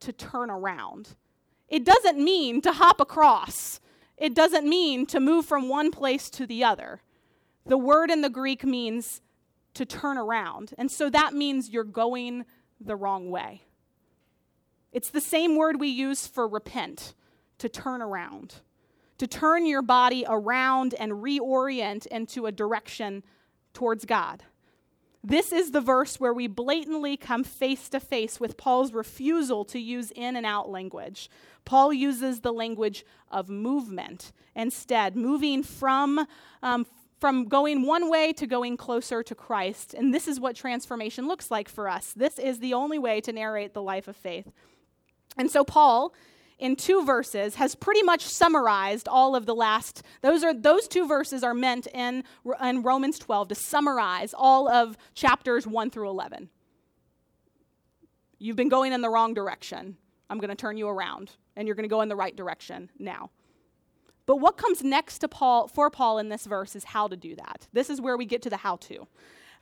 to 0.00 0.12
turn 0.12 0.50
around. 0.50 1.16
It 1.68 1.84
doesn't 1.84 2.18
mean 2.18 2.60
to 2.62 2.72
hop 2.72 3.00
across, 3.00 3.80
it 4.16 4.34
doesn't 4.34 4.68
mean 4.68 5.06
to 5.06 5.20
move 5.20 5.46
from 5.46 5.68
one 5.68 5.90
place 5.90 6.28
to 6.30 6.46
the 6.46 6.62
other. 6.64 7.00
The 7.66 7.78
word 7.78 8.10
in 8.10 8.22
the 8.22 8.30
Greek 8.30 8.64
means 8.64 9.20
to 9.74 9.84
turn 9.84 10.18
around. 10.18 10.74
And 10.76 10.90
so 10.90 11.08
that 11.10 11.32
means 11.32 11.70
you're 11.70 11.84
going 11.84 12.44
the 12.80 12.96
wrong 12.96 13.30
way. 13.30 13.62
It's 14.92 15.10
the 15.10 15.20
same 15.20 15.56
word 15.56 15.78
we 15.78 15.88
use 15.88 16.26
for 16.26 16.48
repent, 16.48 17.14
to 17.58 17.68
turn 17.68 18.02
around, 18.02 18.56
to 19.18 19.26
turn 19.26 19.66
your 19.66 19.82
body 19.82 20.24
around 20.26 20.94
and 20.94 21.12
reorient 21.12 22.06
into 22.06 22.46
a 22.46 22.52
direction 22.52 23.22
towards 23.72 24.04
God. 24.04 24.42
This 25.22 25.52
is 25.52 25.72
the 25.72 25.82
verse 25.82 26.18
where 26.18 26.32
we 26.32 26.46
blatantly 26.46 27.16
come 27.16 27.44
face 27.44 27.88
to 27.90 28.00
face 28.00 28.40
with 28.40 28.56
Paul's 28.56 28.92
refusal 28.92 29.64
to 29.66 29.78
use 29.78 30.10
in 30.12 30.34
and 30.34 30.46
out 30.46 30.70
language. 30.70 31.28
Paul 31.66 31.92
uses 31.92 32.40
the 32.40 32.52
language 32.52 33.04
of 33.30 33.50
movement 33.50 34.32
instead, 34.56 35.16
moving 35.16 35.62
from, 35.62 36.26
um, 36.62 36.86
from 37.20 37.44
going 37.48 37.86
one 37.86 38.08
way 38.08 38.32
to 38.32 38.46
going 38.46 38.78
closer 38.78 39.22
to 39.22 39.34
Christ. 39.34 39.92
And 39.92 40.14
this 40.14 40.26
is 40.26 40.40
what 40.40 40.56
transformation 40.56 41.28
looks 41.28 41.50
like 41.50 41.68
for 41.68 41.86
us. 41.86 42.14
This 42.14 42.38
is 42.38 42.60
the 42.60 42.72
only 42.72 42.98
way 42.98 43.20
to 43.20 43.32
narrate 43.32 43.74
the 43.74 43.82
life 43.82 44.08
of 44.08 44.16
faith. 44.16 44.50
And 45.36 45.50
so, 45.50 45.64
Paul 45.64 46.14
in 46.60 46.76
two 46.76 47.04
verses 47.04 47.56
has 47.56 47.74
pretty 47.74 48.02
much 48.02 48.24
summarized 48.24 49.08
all 49.08 49.34
of 49.34 49.46
the 49.46 49.54
last 49.54 50.02
those 50.20 50.44
are 50.44 50.54
those 50.54 50.86
two 50.86 51.06
verses 51.06 51.42
are 51.42 51.54
meant 51.54 51.86
in, 51.94 52.22
in 52.62 52.82
romans 52.82 53.18
12 53.18 53.48
to 53.48 53.54
summarize 53.54 54.34
all 54.36 54.68
of 54.68 54.96
chapters 55.14 55.66
1 55.66 55.90
through 55.90 56.08
11 56.08 56.50
you've 58.40 58.56
been 58.56 58.68
going 58.68 58.92
in 58.92 59.02
the 59.02 59.08
wrong 59.08 59.34
direction. 59.34 59.96
I'm 60.28 60.38
going 60.38 60.50
to 60.50 60.56
turn 60.56 60.76
you 60.76 60.88
around 60.88 61.30
and 61.54 61.68
you're 61.68 61.76
going 61.76 61.84
to 61.84 61.88
go 61.88 62.00
in 62.00 62.08
the 62.08 62.16
right 62.16 62.34
direction 62.34 62.90
now. 62.98 63.30
But 64.26 64.36
what 64.36 64.56
comes 64.56 64.82
next 64.82 65.20
to 65.20 65.28
paul 65.28 65.68
for 65.68 65.90
paul 65.90 66.18
in 66.18 66.28
this 66.28 66.46
verse 66.46 66.74
is 66.74 66.84
how 66.84 67.06
to 67.06 67.16
do 67.16 67.36
that. 67.36 67.68
This 67.72 67.90
is 67.90 68.00
where 68.00 68.16
we 68.16 68.26
get 68.26 68.42
to 68.42 68.50
the 68.50 68.56
how 68.56 68.76
to 68.76 69.06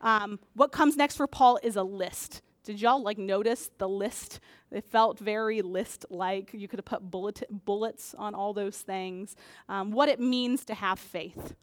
um, 0.01 0.39
what 0.55 0.73
comes 0.73 0.97
next 0.97 1.17
for 1.17 1.27
paul 1.27 1.59
is 1.63 1.77
a 1.77 1.83
list 1.83 2.41
did 2.69 2.83
y'all 2.83 3.03
like 3.03 3.17
notice 3.17 3.71
the 3.79 3.89
list? 3.89 4.41
It 4.71 4.85
felt 4.85 5.19
very 5.19 5.63
list 5.63 6.05
like. 6.11 6.51
You 6.53 6.69
could 6.69 6.79
have 6.79 6.85
put 6.85 7.11
bullet, 7.11 7.43
bullets 7.51 8.15
on 8.19 8.35
all 8.35 8.53
those 8.53 8.77
things. 8.77 9.37
Um, 9.71 9.91
what 9.91 10.11
it 10.11 10.21
means 10.21 10.67
to 10.67 10.75
have 10.75 10.99
faith. 10.99 11.55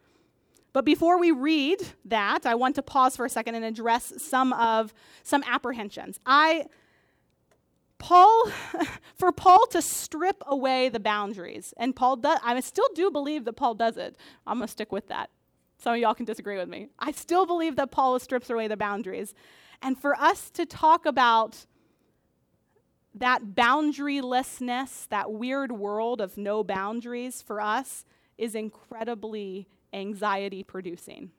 But 0.74 0.84
before 0.84 1.20
we 1.20 1.30
read 1.30 1.78
that, 2.06 2.48
I 2.48 2.56
want 2.56 2.74
to 2.78 2.82
pause 2.82 3.16
for 3.16 3.24
a 3.24 3.30
second 3.30 3.54
and 3.54 3.64
address 3.64 4.14
some 4.18 4.52
of 4.54 4.96
some 5.22 5.44
apprehensions. 5.46 6.20
I 6.26 6.66
Paul, 8.00 8.50
for 9.16 9.32
Paul 9.32 9.68
to 9.68 9.84
strip 9.84 10.42
away 10.48 10.90
the 10.90 11.00
boundaries, 11.00 11.72
and 11.78 11.96
Paul 11.96 12.16
does, 12.16 12.40
I 12.44 12.60
still 12.62 12.90
do 12.96 13.12
believe 13.12 13.46
that 13.46 13.54
Paul 13.54 13.76
does 13.76 13.96
it. 13.96 14.18
I'm 14.48 14.58
gonna 14.58 14.68
stick 14.68 14.92
with 14.92 15.10
that. 15.10 15.30
Some 15.78 15.94
of 15.94 16.00
y'all 16.00 16.16
can 16.16 16.26
disagree 16.26 16.58
with 16.58 16.68
me. 16.68 16.90
I 16.98 17.12
still 17.12 17.46
believe 17.46 17.76
that 17.76 17.92
Paul 17.92 18.18
strips 18.18 18.50
away 18.50 18.68
the 18.68 18.76
boundaries. 18.76 19.36
And 19.82 19.98
for 19.98 20.20
us 20.20 20.50
to 20.52 20.66
talk 20.66 21.06
about 21.06 21.66
that 23.14 23.56
boundarylessness, 23.56 25.08
that 25.10 25.32
weird 25.32 25.72
world 25.72 26.20
of 26.20 26.38
no 26.38 26.64
boundaries 26.64 27.42
for 27.42 27.62
us 27.62 28.06
is 28.38 28.56
incredibly 28.56 29.68
anxiety 29.94 30.64
producing. 30.64 31.32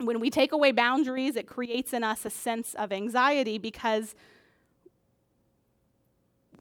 When 0.00 0.18
we 0.20 0.30
take 0.30 0.52
away 0.52 0.72
boundaries, 0.72 1.36
it 1.36 1.46
creates 1.46 1.92
in 1.92 2.02
us 2.02 2.24
a 2.24 2.30
sense 2.30 2.74
of 2.74 2.92
anxiety 2.92 3.58
because 3.58 4.14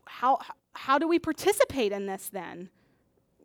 how, 0.06 0.40
how 0.74 1.00
do 1.00 1.08
we 1.08 1.18
participate 1.18 1.92
in 1.92 2.06
this 2.06 2.30
then? 2.30 2.70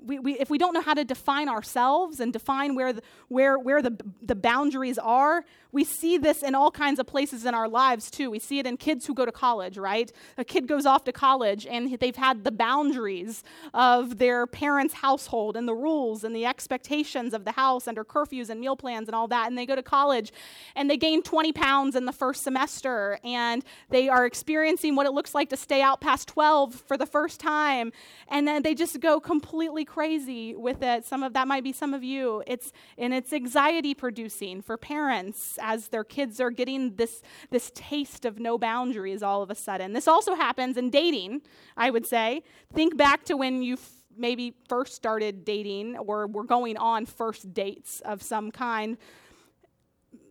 we, 0.00 0.18
we, 0.18 0.38
if 0.38 0.50
we 0.50 0.58
don't 0.58 0.74
know 0.74 0.80
how 0.80 0.94
to 0.94 1.04
define 1.04 1.48
ourselves 1.48 2.20
and 2.20 2.32
define 2.32 2.74
where, 2.74 2.92
the, 2.92 3.02
where, 3.28 3.58
where 3.58 3.82
the, 3.82 3.96
the 4.22 4.34
boundaries 4.34 4.98
are, 4.98 5.44
we 5.72 5.84
see 5.84 6.16
this 6.16 6.42
in 6.42 6.54
all 6.54 6.70
kinds 6.70 6.98
of 6.98 7.06
places 7.06 7.44
in 7.44 7.54
our 7.54 7.68
lives 7.68 8.10
too. 8.10 8.30
We 8.30 8.38
see 8.38 8.58
it 8.58 8.66
in 8.66 8.76
kids 8.76 9.06
who 9.06 9.14
go 9.14 9.26
to 9.26 9.32
college, 9.32 9.76
right? 9.76 10.10
A 10.38 10.44
kid 10.44 10.66
goes 10.66 10.86
off 10.86 11.04
to 11.04 11.12
college 11.12 11.66
and 11.66 11.98
they've 11.98 12.16
had 12.16 12.44
the 12.44 12.50
boundaries 12.50 13.44
of 13.74 14.18
their 14.18 14.46
parents' 14.46 14.94
household 14.94 15.56
and 15.56 15.68
the 15.68 15.74
rules 15.74 16.24
and 16.24 16.34
the 16.34 16.46
expectations 16.46 17.34
of 17.34 17.44
the 17.44 17.52
house 17.52 17.86
under 17.86 18.04
curfews 18.04 18.48
and 18.48 18.60
meal 18.60 18.76
plans 18.76 19.08
and 19.08 19.14
all 19.14 19.28
that. 19.28 19.46
And 19.46 19.58
they 19.58 19.66
go 19.66 19.76
to 19.76 19.82
college 19.82 20.32
and 20.74 20.90
they 20.90 20.96
gain 20.96 21.22
20 21.22 21.52
pounds 21.52 21.96
in 21.96 22.06
the 22.06 22.12
first 22.12 22.42
semester 22.42 23.18
and 23.22 23.62
they 23.90 24.08
are 24.08 24.24
experiencing 24.24 24.94
what 24.94 25.06
it 25.06 25.12
looks 25.12 25.34
like 25.34 25.50
to 25.50 25.56
stay 25.56 25.82
out 25.82 26.00
past 26.00 26.28
12 26.28 26.74
for 26.74 26.96
the 26.96 27.06
first 27.06 27.40
time. 27.40 27.92
And 28.28 28.48
then 28.48 28.62
they 28.62 28.74
just 28.74 29.00
go 29.00 29.20
completely 29.20 29.84
crazy 29.84 30.54
with 30.54 30.82
it. 30.82 31.04
Some 31.04 31.22
of 31.22 31.34
that 31.34 31.46
might 31.46 31.64
be 31.64 31.72
some 31.72 31.92
of 31.92 32.02
you. 32.02 32.42
It's 32.46 32.72
and 32.96 33.12
it's 33.12 33.32
anxiety 33.32 33.94
producing 33.94 34.62
for 34.62 34.76
parents 34.76 35.57
as 35.60 35.88
their 35.88 36.04
kids 36.04 36.40
are 36.40 36.50
getting 36.50 36.96
this, 36.96 37.22
this 37.50 37.70
taste 37.74 38.24
of 38.24 38.38
no 38.38 38.58
boundaries 38.58 39.22
all 39.22 39.42
of 39.42 39.50
a 39.50 39.54
sudden. 39.54 39.92
This 39.92 40.08
also 40.08 40.34
happens 40.34 40.76
in 40.76 40.90
dating, 40.90 41.42
I 41.76 41.90
would 41.90 42.06
say. 42.06 42.42
Think 42.72 42.96
back 42.96 43.24
to 43.24 43.36
when 43.36 43.62
you 43.62 43.74
f- 43.74 43.90
maybe 44.16 44.54
first 44.68 44.94
started 44.94 45.44
dating 45.44 45.96
or 45.96 46.26
were 46.26 46.44
going 46.44 46.76
on 46.76 47.06
first 47.06 47.52
dates 47.54 48.00
of 48.00 48.22
some 48.22 48.50
kind 48.50 48.96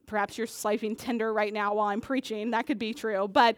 perhaps 0.07 0.37
you're 0.37 0.47
swiping 0.47 0.95
Tinder 0.95 1.31
right 1.31 1.53
now 1.53 1.75
while 1.75 1.87
I'm 1.87 2.01
preaching. 2.01 2.51
That 2.51 2.65
could 2.65 2.79
be 2.79 2.93
true. 2.93 3.27
But 3.27 3.55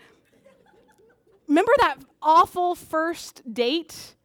remember 1.47 1.71
that 1.77 1.97
awful 2.21 2.75
first 2.75 3.41
date? 3.53 4.15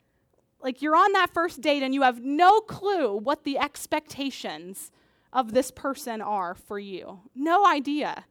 Like 0.61 0.83
you're 0.83 0.97
on 0.97 1.13
that 1.13 1.33
first 1.33 1.61
date 1.61 1.83
and 1.83 1.95
you 1.95 2.03
have 2.03 2.25
no 2.25 2.61
clue 2.61 3.15
what 3.15 3.45
the 3.45 3.59
expectations 3.59 4.91
of 5.35 5.53
this 5.53 5.71
person 5.71 6.23
are 6.23 6.55
for 6.55 6.79
you. 6.79 7.21
No 7.35 7.67
idea. 7.67 8.25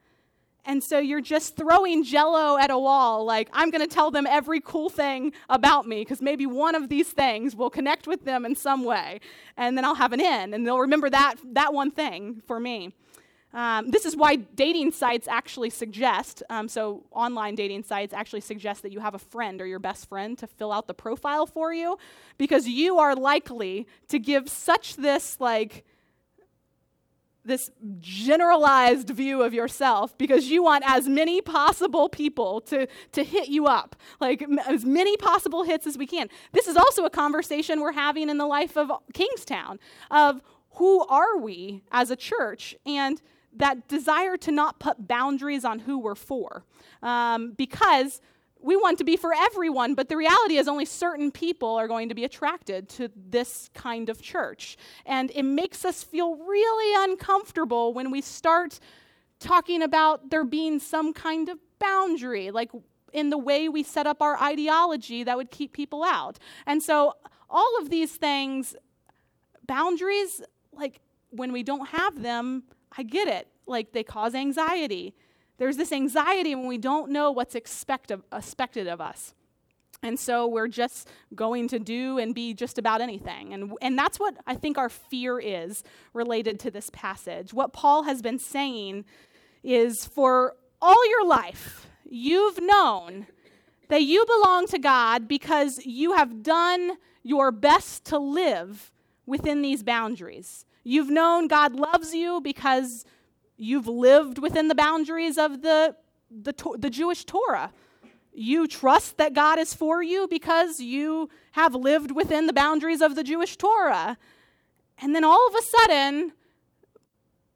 And 0.65 0.81
so 0.81 0.97
you're 0.97 1.19
just 1.19 1.57
throwing 1.57 2.05
jello 2.05 2.57
at 2.57 2.71
a 2.71 2.79
wall, 2.79 3.25
like, 3.25 3.49
I'm 3.51 3.69
going 3.69 3.85
to 3.85 3.93
tell 3.93 4.11
them 4.11 4.25
every 4.25 4.61
cool 4.61 4.89
thing 4.89 5.33
about 5.49 5.85
me, 5.85 5.99
because 5.99 6.21
maybe 6.21 6.45
one 6.45 6.73
of 6.73 6.87
these 6.87 7.09
things 7.09 7.53
will 7.53 7.69
connect 7.69 8.07
with 8.07 8.23
them 8.23 8.45
in 8.45 8.55
some 8.55 8.85
way. 8.85 9.19
And 9.57 9.77
then 9.77 9.83
I'll 9.83 9.95
have 9.95 10.13
an 10.13 10.21
in, 10.21 10.53
and 10.53 10.65
they'll 10.65 10.79
remember 10.79 11.09
that, 11.09 11.35
that 11.51 11.73
one 11.73 11.91
thing 11.91 12.41
for 12.47 12.61
me. 12.61 12.93
Um, 13.53 13.91
this 13.91 14.05
is 14.05 14.15
why 14.15 14.37
dating 14.37 14.93
sites 14.93 15.27
actually 15.27 15.69
suggest, 15.69 16.41
um, 16.49 16.69
so 16.69 17.03
online 17.11 17.55
dating 17.55 17.83
sites 17.83 18.13
actually 18.13 18.41
suggest 18.41 18.81
that 18.83 18.91
you 18.93 19.01
have 19.01 19.15
a 19.15 19.19
friend 19.19 19.61
or 19.61 19.67
your 19.67 19.79
best 19.79 20.07
friend 20.07 20.37
to 20.39 20.47
fill 20.47 20.71
out 20.71 20.87
the 20.87 20.93
profile 20.93 21.45
for 21.45 21.73
you, 21.73 21.97
because 22.37 22.69
you 22.69 22.99
are 22.99 23.15
likely 23.15 23.85
to 24.07 24.17
give 24.17 24.47
such 24.47 24.95
this, 24.95 25.41
like, 25.41 25.85
this 27.45 27.71
generalized 27.99 29.09
view 29.09 29.41
of 29.41 29.53
yourself 29.53 30.17
because 30.17 30.49
you 30.49 30.63
want 30.63 30.83
as 30.87 31.07
many 31.09 31.41
possible 31.41 32.07
people 32.09 32.61
to, 32.61 32.87
to 33.11 33.23
hit 33.23 33.49
you 33.49 33.65
up, 33.65 33.95
like 34.19 34.41
m- 34.41 34.59
as 34.59 34.85
many 34.85 35.17
possible 35.17 35.63
hits 35.63 35.85
as 35.85 35.97
we 35.97 36.07
can. 36.07 36.29
This 36.53 36.67
is 36.67 36.77
also 36.77 37.03
a 37.05 37.09
conversation 37.09 37.81
we're 37.81 37.91
having 37.91 38.29
in 38.29 38.37
the 38.37 38.45
life 38.45 38.77
of 38.77 38.91
Kingstown 39.13 39.79
of 40.09 40.41
who 40.75 41.05
are 41.07 41.37
we 41.37 41.83
as 41.91 42.09
a 42.09 42.15
church 42.15 42.75
and 42.85 43.21
that 43.55 43.87
desire 43.87 44.37
to 44.37 44.51
not 44.51 44.79
put 44.79 45.07
boundaries 45.07 45.63
on 45.63 45.79
who 45.79 45.99
we're 45.99 46.15
for. 46.15 46.65
Um, 47.01 47.51
because 47.51 48.21
we 48.63 48.77
want 48.77 48.97
to 48.99 49.03
be 49.03 49.17
for 49.17 49.33
everyone, 49.33 49.93
but 49.93 50.07
the 50.07 50.15
reality 50.15 50.57
is 50.57 50.67
only 50.67 50.85
certain 50.85 51.31
people 51.31 51.75
are 51.75 51.87
going 51.87 52.09
to 52.09 52.15
be 52.15 52.23
attracted 52.23 52.87
to 52.89 53.11
this 53.15 53.69
kind 53.73 54.09
of 54.09 54.21
church. 54.21 54.77
And 55.05 55.31
it 55.35 55.43
makes 55.43 55.83
us 55.83 56.01
feel 56.01 56.35
really 56.37 57.11
uncomfortable 57.11 57.93
when 57.93 58.09
we 58.09 58.21
start 58.21 58.79
talking 59.39 59.81
about 59.81 60.29
there 60.29 60.45
being 60.45 60.79
some 60.79 61.13
kind 61.13 61.49
of 61.49 61.59
boundary, 61.77 62.51
like 62.51 62.71
in 63.11 63.29
the 63.29 63.37
way 63.37 63.67
we 63.67 63.83
set 63.83 64.07
up 64.07 64.21
our 64.21 64.41
ideology 64.41 65.23
that 65.23 65.35
would 65.35 65.51
keep 65.51 65.73
people 65.73 66.03
out. 66.03 66.39
And 66.65 66.81
so, 66.81 67.15
all 67.49 67.77
of 67.81 67.89
these 67.89 68.15
things, 68.15 68.75
boundaries, 69.67 70.41
like 70.71 71.01
when 71.29 71.51
we 71.51 71.63
don't 71.63 71.89
have 71.89 72.21
them, 72.21 72.63
I 72.97 73.03
get 73.03 73.27
it. 73.27 73.47
Like 73.67 73.91
they 73.91 74.03
cause 74.03 74.33
anxiety. 74.33 75.13
There's 75.57 75.77
this 75.77 75.91
anxiety 75.91 76.55
when 76.55 76.67
we 76.67 76.77
don't 76.77 77.11
know 77.11 77.31
what's 77.31 77.55
expect 77.55 78.11
of, 78.11 78.23
expected 78.31 78.87
of 78.87 78.99
us. 78.99 79.33
And 80.01 80.19
so 80.19 80.45
we're 80.45 80.67
just 80.67 81.07
going 81.33 81.69
to 81.69 81.79
do 81.79 82.17
and 82.17 82.35
be 82.35 82.53
just 82.53 82.77
about 82.77 82.99
anything. 82.99 83.53
And, 83.53 83.73
and 83.81 83.97
that's 83.97 84.19
what 84.19 84.35
I 84.45 84.55
think 84.55 84.77
our 84.77 84.89
fear 84.89 85.39
is 85.39 85.83
related 86.13 86.59
to 86.61 86.71
this 86.71 86.89
passage. 86.91 87.53
What 87.53 87.71
Paul 87.71 88.03
has 88.03 88.21
been 88.21 88.37
saying 88.37 89.05
is 89.63 90.05
for 90.05 90.55
all 90.81 91.09
your 91.09 91.25
life, 91.25 91.87
you've 92.03 92.59
known 92.61 93.27
that 93.87 94.03
you 94.03 94.25
belong 94.25 94.67
to 94.67 94.79
God 94.79 95.27
because 95.27 95.85
you 95.85 96.13
have 96.13 96.43
done 96.43 96.97
your 97.23 97.51
best 97.51 98.03
to 98.05 98.19
live 98.19 98.91
within 99.25 99.61
these 99.61 99.83
boundaries. 99.83 100.65
You've 100.83 101.09
known 101.09 101.47
God 101.47 101.73
loves 101.73 102.13
you 102.13 102.41
because 102.41 103.05
You've 103.57 103.87
lived 103.87 104.39
within 104.39 104.67
the 104.67 104.75
boundaries 104.75 105.37
of 105.37 105.61
the, 105.61 105.95
the, 106.29 106.53
the 106.77 106.89
Jewish 106.89 107.25
Torah. 107.25 107.71
You 108.33 108.67
trust 108.67 109.17
that 109.17 109.33
God 109.33 109.59
is 109.59 109.73
for 109.73 110.01
you 110.01 110.27
because 110.27 110.79
you 110.79 111.29
have 111.51 111.75
lived 111.75 112.11
within 112.11 112.47
the 112.47 112.53
boundaries 112.53 113.01
of 113.01 113.15
the 113.15 113.23
Jewish 113.23 113.57
Torah. 113.57 114.17
And 114.97 115.13
then 115.13 115.23
all 115.23 115.47
of 115.47 115.55
a 115.55 115.61
sudden, 115.61 116.33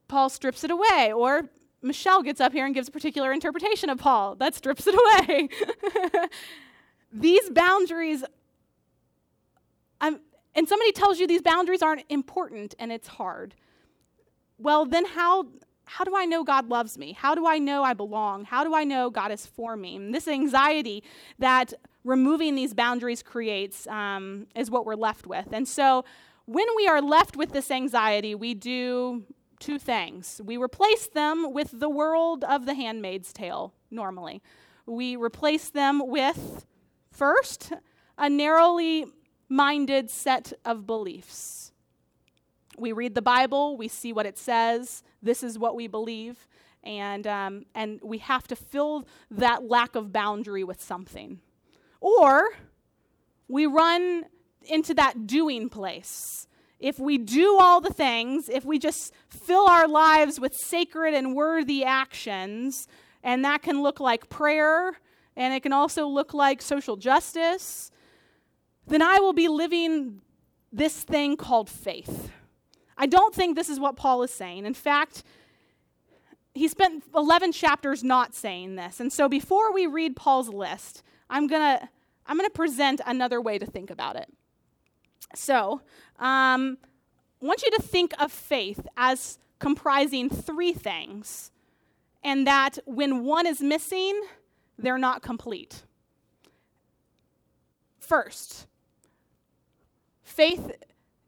Paul 0.08 0.30
strips 0.30 0.64
it 0.64 0.72
away, 0.72 1.12
or 1.14 1.50
Michelle 1.82 2.22
gets 2.22 2.40
up 2.40 2.54
here 2.54 2.66
and 2.66 2.76
gives 2.76 2.88
a 2.88 2.92
particular 2.92 3.32
interpretation 3.32 3.90
of 3.90 3.98
Paul 3.98 4.36
that 4.36 4.54
strips 4.56 4.86
it 4.88 4.96
away. 4.96 5.50
these 7.12 7.50
boundaries, 7.50 8.24
I'm, 10.00 10.20
and 10.56 10.68
somebody 10.68 10.92
tells 10.92 11.20
you 11.20 11.28
these 11.28 11.42
boundaries 11.42 11.82
aren't 11.82 12.04
important 12.10 12.76
and 12.80 12.92
it's 12.92 13.08
hard. 13.08 13.56
Well, 14.58 14.86
then 14.86 15.06
how 15.06 15.48
how 15.88 16.04
do 16.04 16.16
I 16.16 16.26
know 16.26 16.44
God 16.44 16.68
loves 16.68 16.98
me? 16.98 17.14
How 17.14 17.34
do 17.34 17.48
I 17.48 17.60
know 17.60 17.82
I 17.82 17.94
belong? 17.94 18.44
How 18.44 18.64
do 18.64 18.76
I 18.76 18.84
know 18.84 19.10
God 19.10 19.32
is 19.32 19.46
for 19.46 19.78
me? 19.78 19.96
And 19.96 20.14
this 20.14 20.28
anxiety 20.28 21.02
that 21.40 21.74
removing 22.04 22.56
these 22.56 22.74
boundaries 22.74 23.24
creates 23.24 23.88
um, 23.88 24.48
is 24.54 24.70
what 24.70 24.86
we're 24.86 24.96
left 24.96 25.26
with. 25.26 25.48
And 25.54 25.68
so 25.68 26.04
when 26.46 26.68
we 26.76 26.88
are 26.88 27.02
left 27.02 27.38
with 27.38 27.54
this 27.54 27.72
anxiety, 27.72 28.36
we 28.36 28.54
do 28.54 29.24
two 29.60 29.80
things. 29.80 30.42
We 30.44 30.58
replace 30.58 31.08
them 31.08 31.54
with 31.54 31.72
the 31.80 31.90
world 31.90 32.44
of 32.44 32.66
the 32.66 32.74
handmaid's 32.74 33.32
tale, 33.32 33.74
normally. 33.90 34.42
We 34.86 35.16
replace 35.16 35.70
them 35.70 36.06
with, 36.06 36.66
first, 37.12 37.72
a 38.18 38.30
narrowly 38.30 39.06
minded 39.50 40.10
set 40.10 40.54
of 40.66 40.86
beliefs. 40.86 41.67
We 42.78 42.92
read 42.92 43.16
the 43.16 43.22
Bible, 43.22 43.76
we 43.76 43.88
see 43.88 44.14
what 44.14 44.26
it 44.26 44.38
says, 44.38 45.04
this 45.22 45.42
is 45.42 45.58
what 45.58 45.76
we 45.76 45.88
believe, 45.88 46.48
and, 46.84 47.26
um, 47.26 47.66
and 47.74 48.00
we 48.04 48.20
have 48.20 48.48
to 48.48 48.56
fill 48.56 49.08
that 49.32 49.68
lack 49.68 49.96
of 49.96 50.14
boundary 50.14 50.64
with 50.64 50.82
something. 50.82 51.40
Or 52.00 52.50
we 53.48 53.66
run 53.66 54.26
into 54.64 54.94
that 54.94 55.26
doing 55.26 55.70
place. 55.70 56.48
If 56.80 57.00
we 57.00 57.18
do 57.18 57.58
all 57.60 57.82
the 57.82 57.94
things, 57.94 58.48
if 58.48 58.64
we 58.64 58.78
just 58.78 59.12
fill 59.28 59.68
our 59.68 59.88
lives 59.88 60.40
with 60.40 60.54
sacred 60.56 61.16
and 61.16 61.36
worthy 61.36 61.84
actions, 61.84 62.88
and 63.24 63.44
that 63.44 63.64
can 63.64 63.82
look 63.82 64.00
like 64.00 64.30
prayer, 64.30 65.00
and 65.36 65.54
it 65.54 65.64
can 65.64 65.74
also 65.74 66.06
look 66.06 66.34
like 66.34 66.62
social 66.62 66.96
justice, 66.96 67.92
then 68.86 69.02
I 69.02 69.20
will 69.20 69.34
be 69.34 69.48
living 69.48 70.22
this 70.72 71.04
thing 71.04 71.36
called 71.36 71.70
faith. 71.70 72.32
I 72.98 73.06
don't 73.06 73.34
think 73.34 73.56
this 73.56 73.70
is 73.70 73.80
what 73.80 73.96
Paul 73.96 74.24
is 74.24 74.32
saying. 74.32 74.66
In 74.66 74.74
fact, 74.74 75.24
he 76.54 76.68
spent 76.68 77.04
11 77.16 77.52
chapters 77.52 78.04
not 78.04 78.34
saying 78.34 78.76
this. 78.76 79.00
And 79.00 79.14
so 79.14 79.30
before 79.30 79.72
we 79.72 79.86
read 79.86 80.16
Paul's 80.16 80.50
list, 80.50 81.04
I'm 81.30 81.48
going 81.48 81.80
to 81.80 81.90
I'm 82.28 82.38
going 82.38 82.50
to 82.50 82.54
present 82.54 83.00
another 83.06 83.40
way 83.40 83.58
to 83.58 83.66
think 83.66 83.90
about 83.90 84.18
it. 84.18 84.28
So, 85.34 85.82
um, 86.20 86.78
I 87.42 87.46
want 87.46 87.64
you 87.64 87.72
to 87.72 87.82
think 87.82 88.14
of 88.20 88.32
faith 88.32 88.86
as 88.98 89.40
comprising 89.60 90.30
three 90.30 90.74
things, 90.74 91.52
and 92.24 92.46
that 92.46 92.80
when 92.86 93.24
one 93.24 93.48
is 93.48 93.62
missing, 93.62 94.22
they're 94.78 94.98
not 94.98 95.22
complete. 95.22 95.84
First, 98.00 98.68
faith 100.24 100.72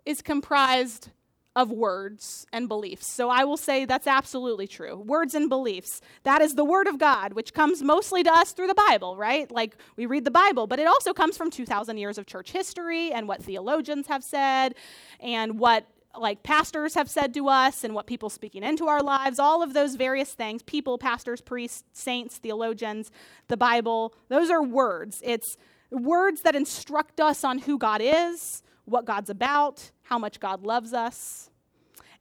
is 0.06 0.22
comprised 0.22 1.12
of 1.60 1.72
words 1.72 2.48
and 2.54 2.70
beliefs. 2.70 3.06
So 3.06 3.30
I 3.30 3.44
will 3.44 3.58
say 3.58 3.84
that's 3.84 4.08
absolutely 4.08 4.66
true. 4.66 4.96
Words 4.96 5.36
and 5.36 5.50
beliefs. 5.50 6.00
That 6.24 6.42
is 6.42 6.56
the 6.56 6.64
Word 6.64 6.88
of 6.88 6.98
God, 6.98 7.34
which 7.34 7.54
comes 7.54 7.84
mostly 7.84 8.24
to 8.24 8.32
us 8.32 8.54
through 8.54 8.68
the 8.68 8.82
Bible, 8.88 9.18
right? 9.18 9.52
Like 9.52 9.76
we 9.98 10.06
read 10.06 10.24
the 10.24 10.32
Bible, 10.32 10.68
but 10.68 10.80
it 10.80 10.88
also 10.88 11.14
comes 11.14 11.36
from 11.36 11.52
2,000 11.52 11.98
years 11.98 12.18
of 12.18 12.26
church 12.26 12.52
history 12.52 13.12
and 13.12 13.28
what 13.28 13.44
theologians 13.44 14.08
have 14.08 14.24
said 14.24 14.74
and 15.20 15.60
what 15.60 15.86
like 16.18 16.44
pastors 16.44 16.94
have 16.96 17.10
said 17.10 17.34
to 17.34 17.50
us 17.50 17.84
and 17.84 17.94
what 17.94 18.08
people 18.08 18.30
speaking 18.30 18.64
into 18.64 18.88
our 18.88 19.04
lives, 19.04 19.38
all 19.38 19.62
of 19.62 19.74
those 19.74 19.96
various 19.96 20.32
things 20.34 20.64
people, 20.64 20.98
pastors, 20.98 21.42
priests, 21.42 21.84
saints, 21.92 22.38
theologians, 22.38 23.12
the 23.50 23.58
Bible 23.58 24.14
those 24.30 24.50
are 24.50 24.64
words. 24.64 25.22
It's 25.26 25.58
words 25.92 26.42
that 26.44 26.56
instruct 26.56 27.20
us 27.20 27.44
on 27.44 27.60
who 27.60 27.78
God 27.78 28.00
is, 28.02 28.64
what 28.86 29.04
God's 29.04 29.30
about, 29.30 29.92
how 30.04 30.18
much 30.18 30.40
God 30.40 30.64
loves 30.64 30.94
us. 30.94 31.49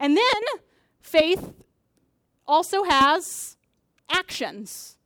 And 0.00 0.16
then 0.16 0.42
faith 1.00 1.52
also 2.46 2.84
has 2.84 3.56
actions, 4.10 4.96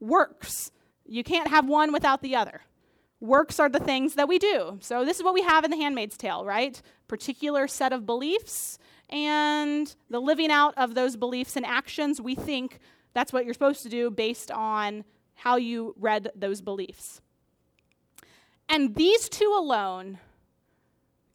works. 0.00 0.70
You 1.06 1.24
can't 1.24 1.48
have 1.48 1.66
one 1.66 1.92
without 1.92 2.22
the 2.22 2.36
other. 2.36 2.62
Works 3.20 3.58
are 3.58 3.68
the 3.68 3.80
things 3.80 4.14
that 4.14 4.28
we 4.28 4.38
do. 4.38 4.78
So 4.80 5.04
this 5.04 5.18
is 5.18 5.24
what 5.24 5.34
we 5.34 5.42
have 5.42 5.64
in 5.64 5.70
the 5.70 5.76
handmaid's 5.76 6.16
tale, 6.16 6.44
right? 6.44 6.80
Particular 7.08 7.66
set 7.66 7.92
of 7.92 8.06
beliefs 8.06 8.78
and 9.10 9.94
the 10.10 10.20
living 10.20 10.50
out 10.50 10.74
of 10.76 10.94
those 10.94 11.16
beliefs 11.16 11.56
and 11.56 11.66
actions. 11.66 12.20
We 12.20 12.34
think 12.34 12.78
that's 13.14 13.32
what 13.32 13.44
you're 13.44 13.54
supposed 13.54 13.82
to 13.82 13.88
do 13.88 14.10
based 14.10 14.50
on 14.50 15.04
how 15.34 15.56
you 15.56 15.94
read 15.98 16.30
those 16.34 16.60
beliefs. 16.60 17.20
And 18.68 18.94
these 18.94 19.28
two 19.28 19.54
alone 19.56 20.18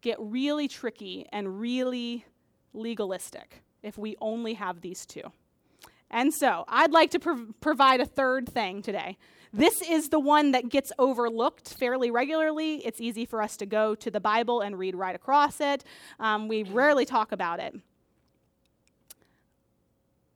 get 0.02 0.18
really 0.20 0.68
tricky 0.68 1.26
and 1.32 1.60
really 1.60 2.26
legalistic 2.74 3.64
if 3.82 3.98
we 3.98 4.16
only 4.22 4.54
have 4.56 4.82
these 4.82 5.06
two. 5.06 5.32
And 6.10 6.34
so 6.34 6.64
I'd 6.68 6.92
like 6.92 7.12
to 7.12 7.20
prov- 7.20 7.54
provide 7.60 8.00
a 8.00 8.06
third 8.06 8.48
thing 8.48 8.82
today. 8.82 9.18
This 9.52 9.82
is 9.82 10.10
the 10.10 10.20
one 10.20 10.52
that 10.52 10.70
gets 10.70 10.92
overlooked 10.98 11.74
fairly 11.74 12.10
regularly. 12.10 12.86
It's 12.86 13.00
easy 13.00 13.26
for 13.26 13.42
us 13.42 13.58
to 13.58 13.66
go 13.66 13.94
to 13.96 14.10
the 14.10 14.20
Bible 14.20 14.62
and 14.62 14.78
read 14.78 14.96
right 14.96 15.16
across 15.16 15.60
it. 15.60 15.84
Um, 16.20 16.48
we 16.48 16.64
rarely 16.64 17.06
talk 17.06 17.32
about 17.32 17.60
it. 17.60 17.76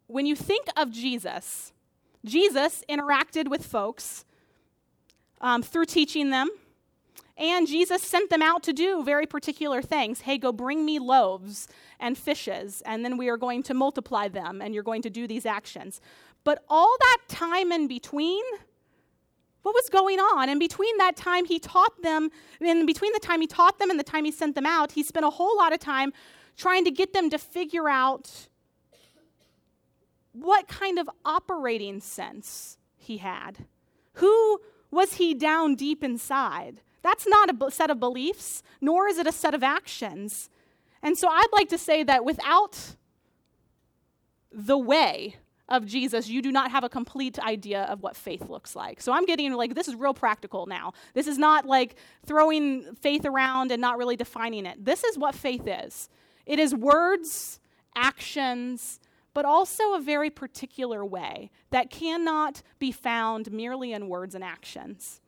When 0.05 0.25
you 0.25 0.35
think 0.35 0.67
of 0.77 0.91
Jesus, 0.91 1.73
Jesus 2.23 2.83
interacted 2.87 3.49
with 3.49 3.65
folks 3.65 4.23
um, 5.41 5.63
through 5.63 5.85
teaching 5.85 6.29
them, 6.29 6.49
and 7.37 7.67
Jesus 7.67 8.01
sent 8.01 8.29
them 8.29 8.41
out 8.41 8.63
to 8.63 8.73
do 8.73 9.03
very 9.03 9.25
particular 9.25 9.81
things. 9.81 10.21
Hey, 10.21 10.37
go 10.37 10.51
bring 10.51 10.85
me 10.85 10.99
loaves 10.99 11.67
and 11.99 12.17
fishes, 12.17 12.81
and 12.85 13.05
then 13.05 13.17
we 13.17 13.29
are 13.29 13.37
going 13.37 13.63
to 13.63 13.73
multiply 13.73 14.27
them, 14.27 14.61
and 14.61 14.73
you're 14.73 14.83
going 14.83 15.03
to 15.03 15.09
do 15.09 15.27
these 15.27 15.45
actions. 15.45 16.01
But 16.43 16.63
all 16.69 16.95
that 16.99 17.17
time 17.27 17.71
in 17.71 17.87
between, 17.87 18.43
what 19.61 19.75
was 19.75 19.89
going 19.89 20.19
on? 20.19 20.49
And 20.49 20.59
between 20.59 20.97
that 20.97 21.15
time 21.15 21.45
he 21.45 21.59
taught 21.59 22.01
them, 22.01 22.29
in 22.61 22.85
between 22.85 23.11
the 23.13 23.19
time 23.19 23.41
he 23.41 23.47
taught 23.47 23.79
them 23.79 23.89
and 23.89 23.99
the 23.99 24.03
time 24.03 24.25
he 24.25 24.31
sent 24.31 24.55
them 24.55 24.65
out, 24.65 24.93
he 24.93 25.03
spent 25.03 25.25
a 25.25 25.29
whole 25.29 25.57
lot 25.57 25.73
of 25.73 25.79
time 25.79 26.13
trying 26.55 26.85
to 26.85 26.91
get 26.91 27.13
them 27.13 27.29
to 27.29 27.37
figure 27.37 27.89
out 27.89 28.47
what 30.31 30.67
kind 30.67 30.97
of 30.97 31.09
operating 31.25 31.99
sense 31.99 32.77
he 32.95 33.17
had. 33.17 33.65
Who 34.13 34.61
was 34.89 35.15
he 35.15 35.33
down 35.33 35.75
deep 35.75 36.03
inside? 36.03 36.81
That's 37.01 37.27
not 37.27 37.49
a 37.49 37.71
set 37.71 37.89
of 37.89 37.99
beliefs, 37.99 38.63
nor 38.81 39.07
is 39.07 39.17
it 39.17 39.27
a 39.27 39.31
set 39.31 39.53
of 39.53 39.63
actions. 39.63 40.49
And 41.01 41.17
so 41.17 41.27
I'd 41.29 41.47
like 41.53 41.69
to 41.69 41.77
say 41.77 42.03
that 42.03 42.25
without 42.25 42.95
the 44.51 44.77
way 44.77 45.35
of 45.69 45.85
Jesus, 45.85 46.29
you 46.29 46.41
do 46.41 46.51
not 46.51 46.71
have 46.71 46.83
a 46.83 46.89
complete 46.89 47.37
idea 47.39 47.83
of 47.83 48.01
what 48.01 48.15
faith 48.15 48.49
looks 48.49 48.75
like. 48.75 49.01
So 49.01 49.11
I'm 49.11 49.25
getting 49.25 49.53
like, 49.53 49.75
this 49.75 49.87
is 49.87 49.95
real 49.95 50.13
practical 50.13 50.65
now. 50.65 50.93
This 51.13 51.27
is 51.27 51.37
not 51.37 51.65
like 51.65 51.95
throwing 52.25 52.95
faith 52.95 53.25
around 53.25 53.71
and 53.71 53.81
not 53.81 53.97
really 53.97 54.15
defining 54.15 54.65
it. 54.65 54.83
This 54.83 55.03
is 55.03 55.17
what 55.17 55.35
faith 55.35 55.67
is 55.67 56.09
it 56.45 56.59
is 56.59 56.73
words, 56.73 57.59
actions, 57.95 59.01
but 59.33 59.43
also 59.43 59.93
a 59.93 59.99
very 59.99 60.29
particular 60.29 61.03
way 61.03 61.51
that 61.71 61.89
cannot 61.89 62.63
be 62.79 62.91
found 62.91 63.51
merely 63.51 63.91
in 63.91 64.07
words 64.07 64.33
and 64.33 64.43
actions. 64.43 65.19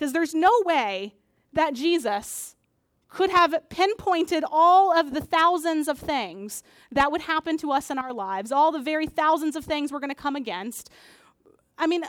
Because 0.00 0.14
there's 0.14 0.34
no 0.34 0.50
way 0.64 1.12
that 1.52 1.74
Jesus 1.74 2.56
could 3.10 3.28
have 3.28 3.54
pinpointed 3.68 4.42
all 4.50 4.98
of 4.98 5.12
the 5.12 5.20
thousands 5.20 5.88
of 5.88 5.98
things 5.98 6.62
that 6.90 7.12
would 7.12 7.20
happen 7.20 7.58
to 7.58 7.70
us 7.70 7.90
in 7.90 7.98
our 7.98 8.14
lives, 8.14 8.50
all 8.50 8.72
the 8.72 8.80
very 8.80 9.06
thousands 9.06 9.56
of 9.56 9.64
things 9.66 9.92
we're 9.92 10.00
going 10.00 10.08
to 10.08 10.14
come 10.14 10.36
against. 10.36 10.88
I 11.76 11.86
mean, 11.86 12.02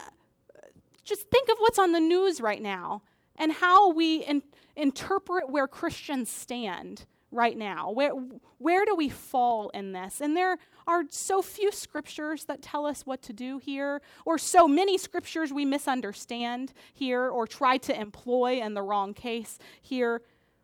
just 1.04 1.28
think 1.28 1.50
of 1.50 1.56
what's 1.58 1.78
on 1.78 1.92
the 1.92 2.00
news 2.00 2.40
right 2.40 2.62
now 2.62 3.02
and 3.36 3.52
how 3.52 3.92
we 3.92 4.24
in, 4.24 4.42
interpret 4.74 5.50
where 5.50 5.68
Christians 5.68 6.30
stand 6.30 7.04
right 7.30 7.58
now. 7.58 7.90
Where, 7.90 8.12
where 8.56 8.86
do 8.86 8.94
we 8.94 9.10
fall 9.10 9.68
in 9.74 9.92
this? 9.92 10.22
And 10.22 10.34
there 10.34 10.56
are 10.86 11.04
so 11.08 11.42
few 11.42 11.70
scriptures 11.72 12.44
that 12.44 12.62
tell 12.62 12.86
us 12.86 13.06
what 13.06 13.22
to 13.22 13.32
do 13.32 13.58
here, 13.58 14.00
or 14.24 14.38
so 14.38 14.66
many 14.66 14.98
scriptures 14.98 15.52
we 15.52 15.64
misunderstand 15.64 16.72
here 16.92 17.28
or 17.28 17.46
try 17.46 17.76
to 17.78 17.98
employ 17.98 18.60
in 18.60 18.74
the 18.74 18.82
wrong 18.82 19.14
case 19.14 19.58
here. 19.80 20.22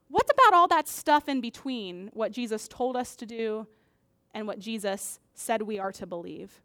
What 0.08 0.28
about 0.30 0.54
all 0.54 0.68
that 0.68 0.88
stuff 0.88 1.28
in 1.28 1.40
between 1.40 2.10
what 2.12 2.32
Jesus 2.32 2.66
told 2.68 2.96
us 2.96 3.14
to 3.16 3.26
do 3.26 3.66
and 4.32 4.46
what 4.46 4.58
Jesus 4.58 5.20
said 5.34 5.62
we 5.62 5.78
are 5.78 5.92
to 5.92 6.06
believe? 6.06 6.60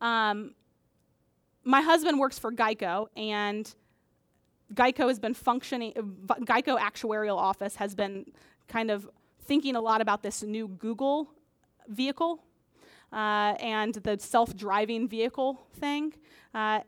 Um, 0.00 0.54
my 1.64 1.80
husband 1.80 2.18
works 2.18 2.38
for 2.38 2.52
Geico, 2.52 3.06
and 3.16 3.72
Geico 4.74 5.08
has 5.08 5.18
been 5.18 5.34
functioning, 5.34 5.92
Geico 5.92 6.78
Actuarial 6.78 7.36
Office 7.36 7.76
has 7.76 7.94
been 7.94 8.26
kind 8.68 8.90
of 8.90 9.08
thinking 9.44 9.76
a 9.76 9.80
lot 9.80 10.00
about 10.00 10.22
this 10.22 10.42
new 10.42 10.66
Google 10.66 11.28
vehicle 11.88 12.42
uh, 13.12 13.54
and 13.60 13.94
the 13.94 14.18
self 14.18 14.56
driving 14.56 15.08
vehicle 15.08 15.60
thing. 15.74 16.14
Uh, 16.54 16.80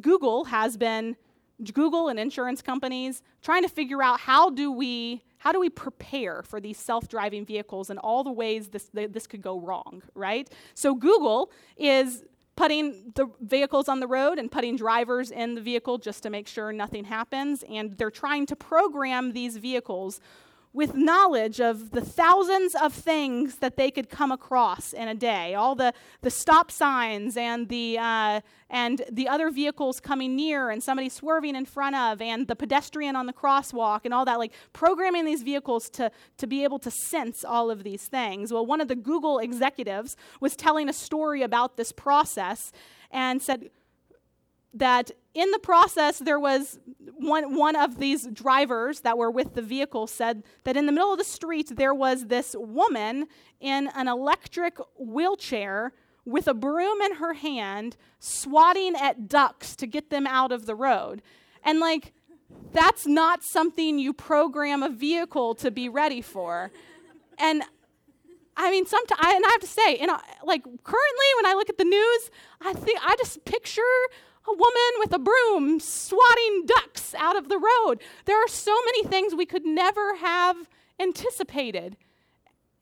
Google 0.00 0.44
has 0.44 0.76
been, 0.76 1.16
Google 1.72 2.08
and 2.08 2.18
insurance 2.18 2.60
companies, 2.62 3.22
trying 3.42 3.62
to 3.62 3.68
figure 3.68 4.02
out 4.02 4.20
how 4.20 4.50
do 4.50 4.70
we. 4.70 5.22
How 5.38 5.52
do 5.52 5.60
we 5.60 5.68
prepare 5.68 6.42
for 6.42 6.58
these 6.58 6.78
self 6.78 7.06
driving 7.06 7.44
vehicles 7.44 7.90
and 7.90 7.98
all 7.98 8.24
the 8.24 8.32
ways 8.32 8.68
this, 8.68 8.88
this 8.94 9.26
could 9.26 9.42
go 9.42 9.60
wrong, 9.60 10.02
right? 10.14 10.48
So, 10.72 10.94
Google 10.94 11.52
is 11.76 12.24
putting 12.56 13.12
the 13.14 13.26
vehicles 13.40 13.88
on 13.88 14.00
the 14.00 14.06
road 14.06 14.38
and 14.38 14.50
putting 14.50 14.76
drivers 14.76 15.30
in 15.30 15.54
the 15.54 15.60
vehicle 15.60 15.98
just 15.98 16.22
to 16.22 16.30
make 16.30 16.46
sure 16.46 16.72
nothing 16.72 17.04
happens. 17.04 17.64
And 17.68 17.98
they're 17.98 18.10
trying 18.10 18.46
to 18.46 18.56
program 18.56 19.32
these 19.32 19.56
vehicles 19.56 20.20
with 20.74 20.92
knowledge 20.96 21.60
of 21.60 21.92
the 21.92 22.00
thousands 22.00 22.74
of 22.74 22.92
things 22.92 23.58
that 23.58 23.76
they 23.76 23.92
could 23.92 24.10
come 24.10 24.32
across 24.32 24.92
in 24.92 25.06
a 25.06 25.14
day. 25.14 25.54
All 25.54 25.76
the, 25.76 25.94
the 26.20 26.30
stop 26.30 26.68
signs 26.68 27.36
and 27.36 27.68
the, 27.68 27.96
uh, 27.96 28.40
and 28.68 29.00
the 29.10 29.28
other 29.28 29.50
vehicles 29.50 30.00
coming 30.00 30.34
near 30.34 30.70
and 30.70 30.82
somebody 30.82 31.08
swerving 31.08 31.54
in 31.54 31.64
front 31.64 31.94
of 31.94 32.20
and 32.20 32.48
the 32.48 32.56
pedestrian 32.56 33.14
on 33.14 33.26
the 33.26 33.32
crosswalk 33.32 34.00
and 34.04 34.12
all 34.12 34.24
that. 34.24 34.40
Like 34.40 34.52
programming 34.72 35.24
these 35.24 35.44
vehicles 35.44 35.88
to, 35.90 36.10
to 36.38 36.46
be 36.48 36.64
able 36.64 36.80
to 36.80 36.90
sense 36.90 37.44
all 37.44 37.70
of 37.70 37.84
these 37.84 38.02
things. 38.08 38.52
Well 38.52 38.66
one 38.66 38.80
of 38.80 38.88
the 38.88 38.96
google 38.96 39.38
executives 39.38 40.16
was 40.40 40.56
telling 40.56 40.88
a 40.88 40.92
story 40.92 41.42
about 41.42 41.76
this 41.76 41.92
process 41.92 42.72
and 43.12 43.40
said 43.40 43.70
that 44.72 45.12
in 45.34 45.50
the 45.50 45.58
process, 45.58 46.18
there 46.18 46.38
was 46.38 46.78
one, 47.16 47.56
one 47.56 47.76
of 47.76 47.98
these 47.98 48.26
drivers 48.28 49.00
that 49.00 49.18
were 49.18 49.30
with 49.30 49.54
the 49.54 49.62
vehicle 49.62 50.06
said 50.06 50.44
that 50.62 50.76
in 50.76 50.86
the 50.86 50.92
middle 50.92 51.12
of 51.12 51.18
the 51.18 51.24
street, 51.24 51.72
there 51.76 51.94
was 51.94 52.26
this 52.26 52.54
woman 52.56 53.26
in 53.60 53.88
an 53.94 54.08
electric 54.08 54.78
wheelchair 54.96 55.92
with 56.24 56.46
a 56.46 56.54
broom 56.54 57.00
in 57.02 57.16
her 57.16 57.34
hand, 57.34 57.96
swatting 58.18 58.94
at 58.94 59.28
ducks 59.28 59.76
to 59.76 59.86
get 59.86 60.10
them 60.10 60.26
out 60.26 60.52
of 60.52 60.66
the 60.66 60.74
road. 60.74 61.20
And, 61.64 61.80
like, 61.80 62.12
that's 62.72 63.06
not 63.06 63.42
something 63.42 63.98
you 63.98 64.12
program 64.12 64.82
a 64.82 64.88
vehicle 64.88 65.54
to 65.56 65.70
be 65.70 65.88
ready 65.88 66.22
for. 66.22 66.70
And 67.38 67.62
I 68.56 68.70
mean, 68.70 68.86
sometimes, 68.86 69.20
and 69.22 69.44
I 69.44 69.48
have 69.50 69.60
to 69.60 69.66
say, 69.66 69.98
you 69.98 70.06
know, 70.06 70.18
like 70.44 70.62
currently 70.62 71.26
when 71.36 71.46
I 71.46 71.54
look 71.54 71.68
at 71.68 71.78
the 71.78 71.84
news, 71.84 72.30
I 72.60 72.72
think 72.72 73.00
I 73.04 73.16
just 73.16 73.44
picture 73.44 73.82
a 74.46 74.52
woman 74.52 74.92
with 74.98 75.12
a 75.12 75.18
broom 75.18 75.80
swatting 75.80 76.66
ducks 76.66 77.14
out 77.14 77.36
of 77.36 77.48
the 77.48 77.58
road. 77.58 78.00
There 78.24 78.42
are 78.42 78.48
so 78.48 78.76
many 78.86 79.04
things 79.04 79.34
we 79.34 79.46
could 79.46 79.64
never 79.64 80.16
have 80.16 80.68
anticipated. 81.00 81.96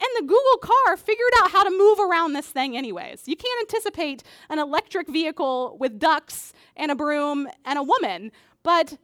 And 0.01 0.09
the 0.17 0.23
Google 0.23 0.59
car 0.61 0.97
figured 0.97 1.31
out 1.41 1.53
how 1.53 1.63
to 1.63 1.71
move 1.71 2.01
around 2.01 2.33
this 2.33 2.49
thing, 2.49 2.77
anyways. 2.77 3.23
You 3.27 3.37
can't 3.37 3.61
anticipate 3.61 4.25
an 4.49 4.59
electric 4.59 5.09
vehicle 5.09 5.77
with 5.79 6.01
ducks 6.01 6.53
and 6.77 6.91
a 6.91 6.97
broom 6.97 7.49
and 7.65 7.79
a 7.79 7.85
woman. 7.85 8.33
But 8.65 8.99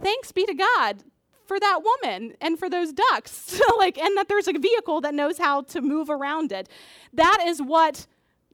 thanks 0.00 0.32
be 0.32 0.46
to 0.46 0.54
God 0.54 1.04
for 1.44 1.60
that 1.60 1.80
woman 1.84 2.34
and 2.40 2.58
for 2.58 2.70
those 2.70 2.92
ducks. 2.92 3.60
like, 3.78 3.98
and 3.98 4.16
that 4.16 4.28
there's 4.28 4.48
a 4.48 4.58
vehicle 4.58 5.02
that 5.02 5.14
knows 5.14 5.36
how 5.36 5.60
to 5.62 5.82
move 5.82 6.08
around 6.08 6.52
it. 6.52 6.70
That 7.12 7.44
is 7.46 7.60
what 7.60 8.06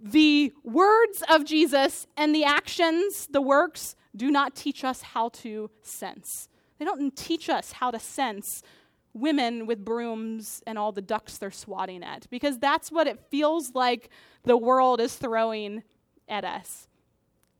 the 0.03 0.53
words 0.65 1.23
of 1.29 1.45
Jesus 1.45 2.07
and 2.17 2.35
the 2.35 2.45
actions, 2.45 3.29
the 3.31 3.41
works, 3.41 3.97
do 4.17 4.31
not 4.31 4.55
teach 4.55 4.83
us 4.85 5.03
how 5.03 5.29
to 5.29 5.71
sense. 5.83 6.49
They 6.79 6.85
don't 6.85 7.15
teach 7.15 7.49
us 7.49 7.73
how 7.73 7.91
to 7.91 7.99
sense 7.99 8.63
women 9.13 9.67
with 9.67 9.85
brooms 9.85 10.63
and 10.67 10.79
all 10.79 10.93
the 10.93 11.03
ducks 11.03 11.37
they're 11.39 11.51
swatting 11.51 12.03
at, 12.03 12.29
because 12.31 12.59
that's 12.59 12.91
what 12.91 13.07
it 13.07 13.21
feels 13.31 13.75
like 13.75 14.09
the 14.45 14.57
world 14.57 15.01
is 15.01 15.17
throwing 15.17 15.83
at 16.29 16.45
us. 16.45 16.87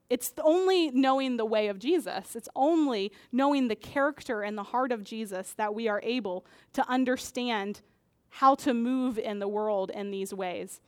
It's 0.09 0.33
only 0.43 0.91
knowing 0.91 1.37
the 1.37 1.45
way 1.45 1.69
of 1.69 1.79
Jesus, 1.79 2.35
it's 2.35 2.49
only 2.57 3.13
knowing 3.31 3.69
the 3.69 3.77
character 3.77 4.43
and 4.43 4.57
the 4.57 4.65
heart 4.65 4.93
of 4.93 5.05
Jesus 5.05 5.53
that 5.57 5.75
we 5.75 5.89
are 5.89 6.01
able 6.03 6.47
to 6.73 6.89
understand 6.89 7.81
how 8.29 8.55
to 8.55 8.73
move 8.73 9.19
in 9.19 9.41
the 9.41 9.49
world 9.49 9.91
in 9.91 10.11
these 10.11 10.33
ways. 10.33 10.81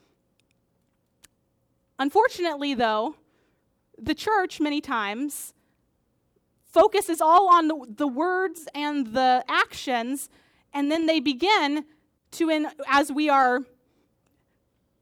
Unfortunately, 2.03 2.75
though, 2.75 3.15
the 3.97 4.13
church 4.13 4.59
many 4.59 4.81
times 4.81 5.55
focuses 6.65 7.21
all 7.21 7.49
on 7.49 7.69
the, 7.69 7.87
the 7.89 8.09
words 8.09 8.67
and 8.75 9.15
the 9.15 9.45
actions, 9.47 10.29
and 10.75 10.91
then 10.91 11.07
they 11.07 11.21
begin 11.21 11.85
to, 12.33 12.51
in, 12.51 12.67
as 12.89 13.13
we 13.13 13.31
are 13.31 13.61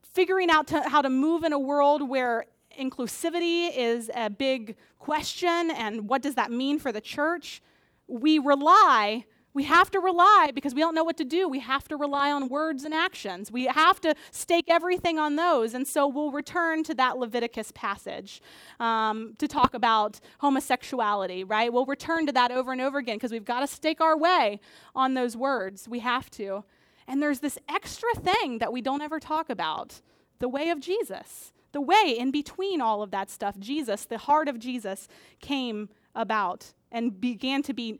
figuring 0.03 0.51
out 0.51 0.67
to, 0.67 0.87
how 0.89 1.01
to 1.01 1.09
move 1.09 1.43
in 1.43 1.53
a 1.53 1.57
world 1.57 2.07
where 2.07 2.45
inclusivity 2.79 3.75
is 3.75 4.11
a 4.13 4.29
big 4.29 4.75
question 4.99 5.71
and 5.71 6.07
what 6.07 6.21
does 6.21 6.35
that 6.35 6.51
mean 6.51 6.77
for 6.77 6.91
the 6.91 7.01
church, 7.01 7.63
we 8.05 8.37
rely 8.37 9.25
We 9.53 9.63
have 9.63 9.91
to 9.91 9.99
rely, 9.99 10.51
because 10.53 10.73
we 10.73 10.79
don't 10.79 10.95
know 10.95 11.03
what 11.03 11.17
to 11.17 11.25
do, 11.25 11.49
we 11.49 11.59
have 11.59 11.87
to 11.89 11.97
rely 11.97 12.31
on 12.31 12.47
words 12.47 12.85
and 12.85 12.93
actions. 12.93 13.51
We 13.51 13.65
have 13.65 13.99
to 14.01 14.15
stake 14.31 14.65
everything 14.69 15.19
on 15.19 15.35
those. 15.35 15.73
And 15.73 15.85
so 15.85 16.07
we'll 16.07 16.31
return 16.31 16.83
to 16.85 16.93
that 16.95 17.17
Leviticus 17.17 17.71
passage 17.73 18.41
um, 18.79 19.33
to 19.39 19.47
talk 19.47 19.73
about 19.73 20.21
homosexuality, 20.39 21.43
right? 21.43 21.71
We'll 21.71 21.85
return 21.85 22.25
to 22.27 22.31
that 22.31 22.51
over 22.51 22.71
and 22.71 22.79
over 22.79 22.97
again 22.97 23.17
because 23.17 23.31
we've 23.31 23.43
got 23.43 23.59
to 23.59 23.67
stake 23.67 23.99
our 23.99 24.17
way 24.17 24.61
on 24.95 25.15
those 25.15 25.35
words. 25.35 25.87
We 25.87 25.99
have 25.99 26.29
to. 26.31 26.63
And 27.07 27.21
there's 27.21 27.39
this 27.39 27.59
extra 27.67 28.09
thing 28.15 28.59
that 28.59 28.71
we 28.71 28.81
don't 28.81 29.01
ever 29.01 29.19
talk 29.19 29.49
about 29.49 30.01
the 30.39 30.47
way 30.47 30.69
of 30.69 30.79
Jesus. 30.79 31.51
The 31.73 31.81
way 31.81 32.15
in 32.17 32.31
between 32.31 32.81
all 32.81 33.01
of 33.01 33.11
that 33.11 33.29
stuff, 33.29 33.57
Jesus, 33.59 34.05
the 34.05 34.17
heart 34.17 34.47
of 34.47 34.59
Jesus, 34.59 35.07
came 35.39 35.89
about 36.15 36.73
and 36.91 37.19
began 37.19 37.63
to 37.63 37.73
be 37.73 37.99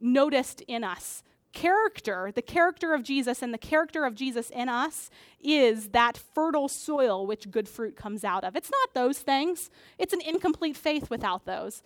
noticed 0.00 0.62
in 0.62 0.84
us. 0.84 1.22
Character, 1.52 2.30
the 2.34 2.42
character 2.42 2.92
of 2.92 3.02
Jesus 3.02 3.40
and 3.40 3.52
the 3.52 3.58
character 3.58 4.04
of 4.04 4.14
Jesus 4.14 4.50
in 4.50 4.68
us 4.68 5.08
is 5.40 5.88
that 5.88 6.18
fertile 6.18 6.68
soil 6.68 7.26
which 7.26 7.50
good 7.50 7.66
fruit 7.66 7.96
comes 7.96 8.24
out 8.24 8.44
of. 8.44 8.56
It's 8.56 8.70
not 8.70 8.92
those 8.92 9.18
things, 9.20 9.70
it's 9.98 10.12
an 10.12 10.20
incomplete 10.20 10.76
faith 10.76 11.08
without 11.08 11.46
those. 11.46 11.82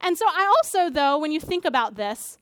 And 0.00 0.18
so, 0.18 0.24
I 0.26 0.52
also, 0.56 0.90
though, 0.90 1.18
when 1.18 1.30
you 1.30 1.38
think 1.38 1.64
about 1.64 1.94
this, 1.94 2.38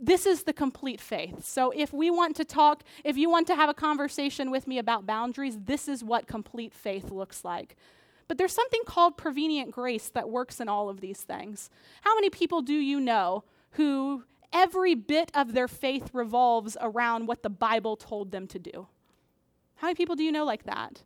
this 0.00 0.24
is 0.24 0.44
the 0.44 0.52
complete 0.52 1.00
faith. 1.00 1.44
So, 1.44 1.72
if 1.76 1.92
we 1.92 2.10
want 2.10 2.36
to 2.36 2.44
talk, 2.44 2.82
if 3.04 3.18
you 3.18 3.28
want 3.28 3.46
to 3.48 3.54
have 3.54 3.68
a 3.68 3.74
conversation 3.74 4.50
with 4.50 4.66
me 4.66 4.78
about 4.78 5.06
boundaries, 5.06 5.58
this 5.64 5.88
is 5.88 6.02
what 6.02 6.26
complete 6.26 6.72
faith 6.72 7.10
looks 7.10 7.44
like. 7.44 7.76
But 8.28 8.38
there's 8.38 8.54
something 8.54 8.80
called 8.86 9.16
prevenient 9.16 9.70
grace 9.70 10.08
that 10.08 10.30
works 10.30 10.60
in 10.60 10.68
all 10.68 10.88
of 10.88 11.00
these 11.00 11.20
things. 11.20 11.68
How 12.00 12.14
many 12.14 12.30
people 12.30 12.62
do 12.62 12.72
you 12.72 12.98
know 12.98 13.44
who 13.74 14.24
every 14.52 14.94
bit 14.94 15.30
of 15.34 15.52
their 15.52 15.68
faith 15.68 16.10
revolves 16.12 16.76
around 16.80 17.26
what 17.26 17.42
the 17.42 17.50
Bible 17.50 17.96
told 17.96 18.30
them 18.30 18.46
to 18.48 18.58
do. 18.58 18.86
How 19.76 19.88
many 19.88 19.96
people 19.96 20.16
do 20.16 20.22
you 20.22 20.32
know 20.32 20.44
like 20.44 20.64
that? 20.64 21.02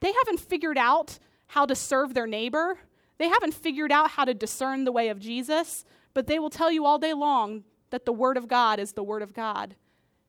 They 0.00 0.12
haven't 0.12 0.40
figured 0.40 0.78
out 0.78 1.18
how 1.48 1.66
to 1.66 1.74
serve 1.74 2.14
their 2.14 2.26
neighbor, 2.26 2.78
they 3.18 3.28
haven't 3.28 3.54
figured 3.54 3.92
out 3.92 4.10
how 4.10 4.24
to 4.24 4.34
discern 4.34 4.84
the 4.84 4.92
way 4.92 5.08
of 5.08 5.20
Jesus, 5.20 5.84
but 6.14 6.26
they 6.26 6.38
will 6.38 6.50
tell 6.50 6.70
you 6.70 6.84
all 6.84 6.98
day 6.98 7.14
long 7.14 7.62
that 7.90 8.04
the 8.04 8.12
Word 8.12 8.36
of 8.36 8.48
God 8.48 8.80
is 8.80 8.92
the 8.92 9.04
Word 9.04 9.22
of 9.22 9.32
God. 9.32 9.76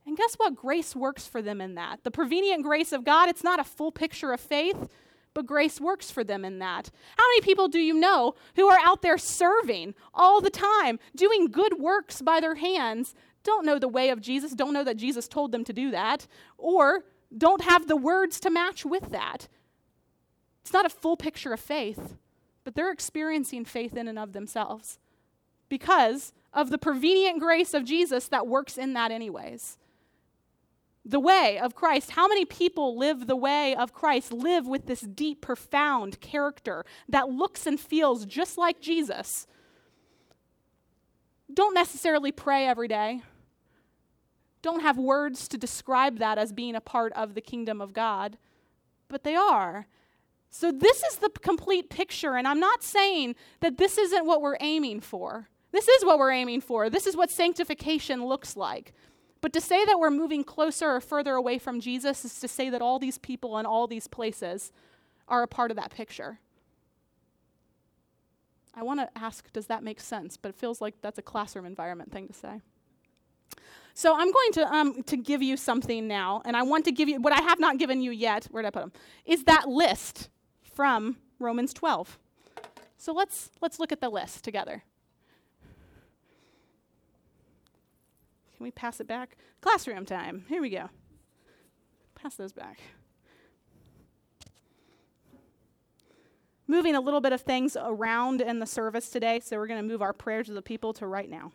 And 0.06 0.16
guess 0.16 0.36
what? 0.36 0.56
Grace 0.56 0.96
works 0.96 1.26
for 1.26 1.42
them 1.42 1.60
in 1.62 1.76
that. 1.76 2.04
The 2.04 2.12
prevenient 2.12 2.62
grace 2.64 2.92
of 2.92 3.04
God, 3.04 3.28
it's 3.28 3.44
not 3.44 3.60
a 3.60 3.64
full 3.64 3.92
picture 3.92 4.32
of 4.32 4.40
faith, 4.40 4.88
but 5.36 5.46
grace 5.46 5.80
works 5.80 6.10
for 6.10 6.24
them 6.24 6.44
in 6.44 6.58
that. 6.60 6.90
How 7.18 7.24
many 7.28 7.42
people 7.42 7.68
do 7.68 7.78
you 7.78 7.94
know 7.94 8.34
who 8.56 8.68
are 8.68 8.80
out 8.84 9.04
there 9.04 9.20
serving 9.20 9.94
all 10.14 10.42
the 10.42 10.50
time, 10.50 10.98
doing 11.16 11.52
good 11.52 11.78
works 11.78 12.24
by 12.24 12.40
their 12.40 12.56
hands, 12.56 13.14
don't 13.44 13.66
know 13.66 13.78
the 13.78 13.88
way 13.88 14.10
of 14.10 14.22
Jesus, 14.22 14.54
don't 14.54 14.74
know 14.74 14.84
that 14.84 14.98
Jesus 14.98 15.28
told 15.28 15.52
them 15.52 15.64
to 15.66 15.74
do 15.74 15.92
that, 15.92 16.26
or 16.58 17.04
don't 17.38 17.64
have 17.66 17.88
the 17.88 17.98
words 17.98 18.40
to 18.40 18.50
match 18.50 18.86
with 18.86 19.12
that? 19.12 19.48
It's 20.62 20.74
not 20.74 20.86
a 20.86 20.90
full 20.90 21.18
picture 21.18 21.54
of 21.54 21.60
faith, 21.60 22.16
but 22.64 22.74
they're 22.74 22.92
experiencing 22.92 23.66
faith 23.66 23.96
in 23.96 24.08
and 24.08 24.18
of 24.18 24.34
themselves 24.34 24.98
because 25.68 26.34
of 26.54 26.70
the 26.70 26.78
prevenient 26.78 27.40
grace 27.40 27.74
of 27.74 27.84
Jesus 27.84 28.30
that 28.30 28.48
works 28.48 28.78
in 28.78 28.94
that, 28.94 29.12
anyways 29.12 29.78
the 31.06 31.20
way 31.20 31.60
of 31.60 31.76
Christ. 31.76 32.12
How 32.12 32.28
many 32.28 32.46
people 32.46 32.98
live 32.98 33.28
the 33.28 33.36
way 33.36 33.76
of 33.76 33.94
Christ, 33.94 34.34
live 34.34 34.68
with 34.68 34.88
this 34.88 35.02
deep, 35.02 35.40
profound 35.40 36.20
character 36.20 36.84
that 37.08 37.30
looks 37.30 37.68
and 37.68 37.80
feels 37.80 38.26
just 38.26 38.58
like 38.58 38.82
Jesus? 38.82 39.46
Don't 41.54 41.76
necessarily 41.76 42.32
pray 42.32 42.66
every 42.66 42.88
day. 42.88 43.22
Don't 44.64 44.82
have 44.82 44.98
words 44.98 45.48
to 45.50 45.60
describe 45.60 46.18
that 46.18 46.40
as 46.40 46.52
being 46.52 46.76
a 46.76 46.82
part 46.82 47.14
of 47.14 47.36
the 47.36 47.42
kingdom 47.42 47.80
of 47.80 47.94
God, 47.94 48.40
but 49.08 49.24
they 49.24 49.36
are. 49.36 49.86
So, 50.50 50.72
this 50.72 51.04
is 51.04 51.18
the 51.18 51.30
complete 51.30 51.90
picture, 51.90 52.36
and 52.36 52.48
I'm 52.48 52.60
not 52.60 52.82
saying 52.82 53.36
that 53.60 53.78
this 53.78 53.98
isn't 53.98 54.26
what 54.26 54.42
we're 54.42 54.58
aiming 54.60 55.02
for. 55.02 55.50
This 55.72 55.88
is 55.88 56.06
what 56.06 56.18
we're 56.18 56.32
aiming 56.32 56.62
for. 56.62 56.90
This 56.90 57.06
is 57.06 57.16
what 57.16 57.30
sanctification 57.30 58.26
looks 58.26 58.56
like. 58.56 58.94
But 59.46 59.54
to 59.54 59.62
say 59.62 59.86
that 59.86 60.00
we're 60.00 60.10
moving 60.10 60.44
closer 60.44 60.90
or 60.90 61.00
further 61.00 61.36
away 61.36 61.60
from 61.60 61.80
Jesus 61.80 62.26
is 62.26 62.40
to 62.40 62.48
say 62.48 62.72
that 62.72 62.82
all 62.82 62.98
these 62.98 63.20
people 63.20 63.58
and 63.58 63.68
all 63.68 63.86
these 63.86 64.08
places 64.08 64.72
are 65.28 65.44
a 65.44 65.48
part 65.48 65.70
of 65.70 65.78
that 65.78 65.92
picture. 65.92 66.40
I 68.74 68.82
want 68.82 69.02
to 69.02 69.10
ask, 69.16 69.54
does 69.54 69.68
that 69.68 69.84
make 69.84 70.00
sense? 70.00 70.36
But 70.36 70.50
it 70.50 70.56
feels 70.56 70.82
like 70.82 70.96
that's 71.04 71.20
a 71.20 71.22
classroom 71.22 71.68
environment 71.68 72.12
thing 72.12 72.26
to 72.28 72.34
say. 72.34 72.60
So 73.94 74.16
I'm 74.18 74.32
going 74.32 74.52
to, 74.54 74.74
um, 74.74 75.04
to 75.04 75.16
give 75.16 75.44
you 75.44 75.58
something 75.58 76.08
now, 76.08 76.42
and 76.44 76.58
I 76.58 76.64
want 76.64 76.86
to 76.86 76.92
give 76.92 77.08
you 77.08 77.22
what 77.22 77.32
I 77.32 77.44
have 77.44 77.60
not 77.60 77.78
given 77.78 78.02
you 78.02 78.10
yet. 78.10 78.46
Where 78.46 78.64
did 78.64 78.70
I 78.70 78.72
put 78.72 78.80
them? 78.80 78.94
Is 79.28 79.44
that 79.44 79.70
list 79.70 80.30
from 80.74 81.18
Romans 81.38 81.72
12. 81.72 82.18
So 82.98 83.14
let's 83.14 83.52
let's 83.62 83.80
look 83.80 83.92
at 83.92 84.02
the 84.02 84.10
list 84.10 84.44
together. 84.44 84.84
We 88.66 88.72
pass 88.72 89.00
it 89.00 89.06
back? 89.06 89.38
Classroom 89.62 90.08
time. 90.08 90.44
Here 90.50 90.60
we 90.60 90.72
go. 90.72 90.90
Pass 92.16 92.34
those 92.34 92.52
back. 92.52 92.80
Moving 96.66 96.96
a 96.96 97.00
little 97.00 97.22
bit 97.22 97.32
of 97.32 97.42
things 97.42 97.78
around 97.80 98.42
in 98.42 98.58
the 98.58 98.66
service 98.66 99.10
today, 99.10 99.40
so 99.40 99.58
we're 99.58 99.68
going 99.68 99.80
to 99.80 99.88
move 99.88 100.02
our 100.02 100.14
prayers 100.14 100.50
of 100.50 100.56
the 100.56 100.64
people 100.64 100.94
to 100.94 101.06
right 101.06 101.30
now. 101.30 101.52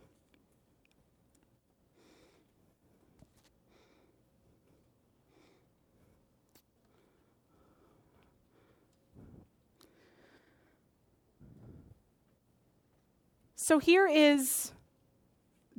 So 13.57 13.81
here 13.81 14.07
is 14.07 14.70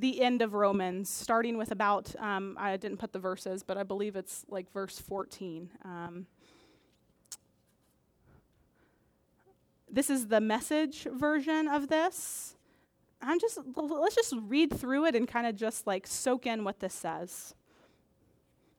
the 0.01 0.19
end 0.19 0.41
of 0.41 0.55
Romans, 0.55 1.11
starting 1.11 1.59
with 1.59 1.71
about, 1.71 2.13
um, 2.19 2.57
I 2.59 2.75
didn't 2.75 2.97
put 2.97 3.13
the 3.13 3.19
verses, 3.19 3.61
but 3.61 3.77
I 3.77 3.83
believe 3.83 4.15
it's 4.15 4.43
like 4.49 4.71
verse 4.73 4.99
14. 4.99 5.69
Um, 5.85 6.25
this 9.89 10.09
is 10.09 10.27
the 10.27 10.41
message 10.41 11.03
version 11.13 11.67
of 11.67 11.87
this. 11.87 12.55
I'm 13.21 13.39
just, 13.39 13.59
let's 13.75 14.15
just 14.15 14.33
read 14.41 14.73
through 14.73 15.05
it 15.05 15.15
and 15.15 15.27
kind 15.27 15.45
of 15.45 15.55
just 15.55 15.85
like 15.85 16.07
soak 16.07 16.47
in 16.47 16.63
what 16.63 16.79
this 16.79 16.95
says. 16.95 17.53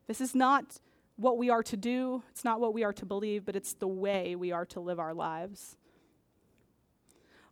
This 0.08 0.20
is 0.20 0.34
not 0.34 0.80
what 1.14 1.38
we 1.38 1.50
are 1.50 1.62
to 1.62 1.76
do, 1.76 2.24
it's 2.32 2.44
not 2.44 2.60
what 2.60 2.74
we 2.74 2.82
are 2.82 2.92
to 2.94 3.06
believe, 3.06 3.44
but 3.44 3.54
it's 3.54 3.74
the 3.74 3.86
way 3.86 4.34
we 4.34 4.50
are 4.50 4.66
to 4.66 4.80
live 4.80 4.98
our 4.98 5.14
lives. 5.14 5.76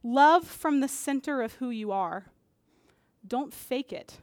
Love 0.02 0.44
from 0.44 0.80
the 0.80 0.88
center 0.88 1.40
of 1.40 1.54
who 1.54 1.70
you 1.70 1.92
are 1.92 2.32
don't 3.30 3.54
fake 3.54 3.94
it. 3.94 4.18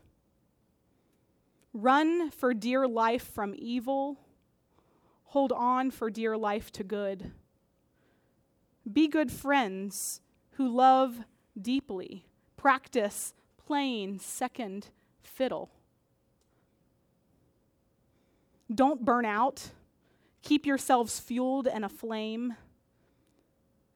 Run 1.73 2.29
for 2.29 2.53
dear 2.53 2.87
life 2.87 3.23
from 3.23 3.55
evil. 3.57 4.19
Hold 5.25 5.51
on 5.51 5.89
for 5.89 6.11
dear 6.11 6.37
life 6.37 6.71
to 6.73 6.83
good. 6.83 7.31
Be 8.91 9.07
good 9.07 9.31
friends 9.31 10.21
who 10.51 10.67
love 10.67 11.19
deeply. 11.59 12.25
Practice 12.57 13.33
playing 13.65 14.19
second 14.19 14.89
fiddle. 15.21 15.71
Don't 18.73 19.05
burn 19.05 19.25
out. 19.25 19.71
Keep 20.41 20.65
yourselves 20.65 21.19
fueled 21.19 21.67
and 21.67 21.85
aflame. 21.85 22.55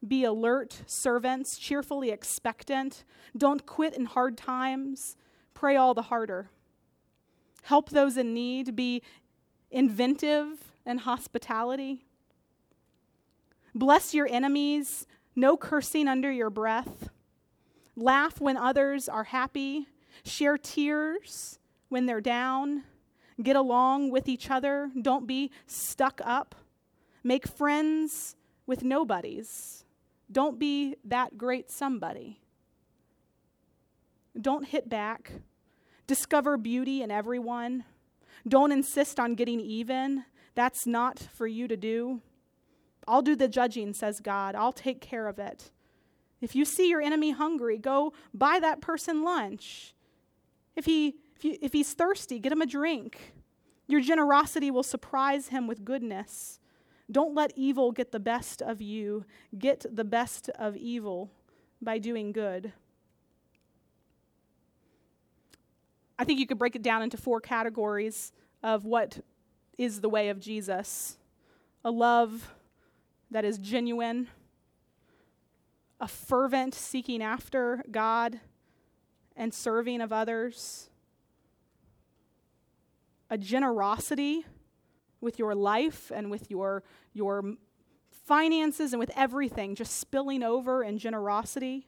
Be 0.06 0.24
alert, 0.24 0.82
servants, 0.86 1.56
cheerfully 1.58 2.10
expectant. 2.10 3.04
Don't 3.36 3.66
quit 3.66 3.96
in 3.96 4.06
hard 4.06 4.36
times. 4.36 5.16
Pray 5.54 5.76
all 5.76 5.94
the 5.94 6.02
harder. 6.02 6.50
Help 7.62 7.90
those 7.90 8.16
in 8.16 8.34
need. 8.34 8.74
Be 8.74 9.02
inventive 9.70 10.72
and 10.84 11.00
hospitality. 11.00 12.04
Bless 13.74 14.12
your 14.12 14.26
enemies. 14.28 15.06
No 15.36 15.56
cursing 15.56 16.08
under 16.08 16.30
your 16.30 16.50
breath. 16.50 17.08
Laugh 17.96 18.40
when 18.40 18.56
others 18.56 19.08
are 19.08 19.24
happy. 19.24 19.86
Share 20.24 20.58
tears 20.58 21.58
when 21.88 22.06
they're 22.06 22.20
down. 22.20 22.82
Get 23.42 23.56
along 23.56 24.10
with 24.10 24.28
each 24.28 24.50
other. 24.50 24.90
Don't 25.00 25.26
be 25.26 25.50
stuck 25.66 26.20
up. 26.24 26.54
Make 27.22 27.46
friends 27.46 28.36
with 28.66 28.82
nobodies. 28.82 29.81
Don't 30.32 30.58
be 30.58 30.96
that 31.04 31.36
great 31.36 31.70
somebody. 31.70 32.40
Don't 34.40 34.66
hit 34.66 34.88
back. 34.88 35.32
Discover 36.06 36.56
beauty 36.56 37.02
in 37.02 37.10
everyone. 37.10 37.84
Don't 38.48 38.72
insist 38.72 39.20
on 39.20 39.34
getting 39.34 39.60
even. 39.60 40.24
That's 40.54 40.86
not 40.86 41.18
for 41.18 41.46
you 41.46 41.68
to 41.68 41.76
do. 41.76 42.22
I'll 43.06 43.22
do 43.22 43.36
the 43.36 43.48
judging, 43.48 43.92
says 43.92 44.20
God. 44.20 44.54
I'll 44.54 44.72
take 44.72 45.00
care 45.00 45.28
of 45.28 45.38
it. 45.38 45.70
If 46.40 46.56
you 46.56 46.64
see 46.64 46.88
your 46.88 47.00
enemy 47.00 47.32
hungry, 47.32 47.78
go 47.78 48.12
buy 48.32 48.58
that 48.60 48.80
person 48.80 49.22
lunch. 49.22 49.94
If, 50.74 50.86
he, 50.86 51.16
if, 51.36 51.44
you, 51.44 51.58
if 51.60 51.72
he's 51.72 51.92
thirsty, 51.92 52.38
get 52.38 52.52
him 52.52 52.62
a 52.62 52.66
drink. 52.66 53.34
Your 53.86 54.00
generosity 54.00 54.70
will 54.70 54.82
surprise 54.82 55.48
him 55.48 55.66
with 55.66 55.84
goodness. 55.84 56.58
Don't 57.12 57.34
let 57.34 57.52
evil 57.56 57.92
get 57.92 58.10
the 58.10 58.20
best 58.20 58.62
of 58.62 58.80
you. 58.80 59.24
Get 59.56 59.84
the 59.88 60.04
best 60.04 60.48
of 60.58 60.76
evil 60.76 61.30
by 61.80 61.98
doing 61.98 62.32
good. 62.32 62.72
I 66.18 66.24
think 66.24 66.40
you 66.40 66.46
could 66.46 66.58
break 66.58 66.74
it 66.74 66.82
down 66.82 67.02
into 67.02 67.16
four 67.16 67.40
categories 67.40 68.32
of 68.62 68.84
what 68.84 69.20
is 69.76 70.00
the 70.00 70.08
way 70.08 70.28
of 70.28 70.40
Jesus 70.40 71.18
a 71.84 71.90
love 71.90 72.54
that 73.32 73.44
is 73.44 73.58
genuine, 73.58 74.28
a 76.00 76.06
fervent 76.06 76.74
seeking 76.74 77.20
after 77.20 77.82
God 77.90 78.38
and 79.36 79.52
serving 79.52 80.00
of 80.00 80.12
others, 80.12 80.88
a 83.28 83.36
generosity 83.36 84.44
with 85.22 85.38
your 85.38 85.54
life 85.54 86.10
and 86.14 86.30
with 86.30 86.50
your, 86.50 86.82
your 87.12 87.54
finances 88.10 88.92
and 88.92 89.00
with 89.00 89.10
everything, 89.16 89.74
just 89.74 89.98
spilling 89.98 90.42
over 90.42 90.82
in 90.82 90.98
generosity. 90.98 91.86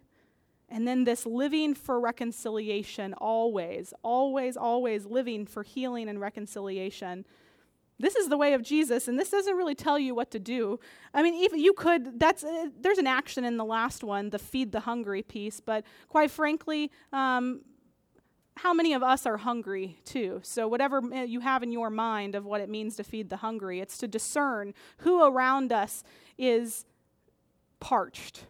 And 0.69 0.89
then 0.89 1.05
this 1.05 1.27
living 1.27 1.75
for 1.75 2.01
reconciliation, 2.01 3.15
always, 3.15 3.93
always, 4.03 4.57
always 4.57 5.05
living 5.05 5.47
for 5.47 5.63
healing 5.63 6.09
and 6.09 6.21
reconciliation. 6.21 7.27
This 7.99 8.17
is 8.17 8.29
the 8.29 8.37
way 8.37 8.55
of 8.55 8.63
Jesus, 8.63 9.07
and 9.07 9.19
this 9.19 9.31
doesn't 9.31 9.57
really 9.57 9.77
tell 9.77 9.99
you 9.99 10.15
what 10.17 10.33
to 10.33 10.41
do. 10.41 10.81
I 11.13 11.23
mean, 11.23 11.35
even 11.35 11.61
you 11.61 11.75
could. 11.75 12.19
That's 12.19 12.43
uh, 12.43 12.67
there's 12.81 12.99
an 12.99 13.07
action 13.07 13.45
in 13.45 13.57
the 13.57 13.65
last 13.65 14.03
one, 14.03 14.31
the 14.31 14.39
feed 14.39 14.73
the 14.73 14.81
hungry 14.81 15.23
piece. 15.23 15.61
But 15.61 15.85
quite 16.09 16.33
frankly, 16.33 16.91
um, 17.13 17.61
how 18.57 18.73
many 18.73 18.93
of 18.93 19.03
us 19.03 19.27
are 19.27 19.37
hungry 19.37 19.99
too? 20.05 20.41
So, 20.43 20.69
whatever 20.69 21.03
you 21.27 21.41
have 21.41 21.63
in 21.63 21.73
your 21.73 21.91
mind 21.91 22.35
of 22.35 22.45
what 22.45 22.61
it 22.61 22.69
means 22.69 22.97
to 22.97 23.05
feed 23.05 23.29
the 23.29 23.39
hungry, 23.39 23.81
it's 23.81 23.99
to 23.99 24.09
discern 24.09 24.75
who 24.99 25.25
around 25.25 25.73
us 25.73 26.05
is 26.39 26.85
parched 27.81 28.47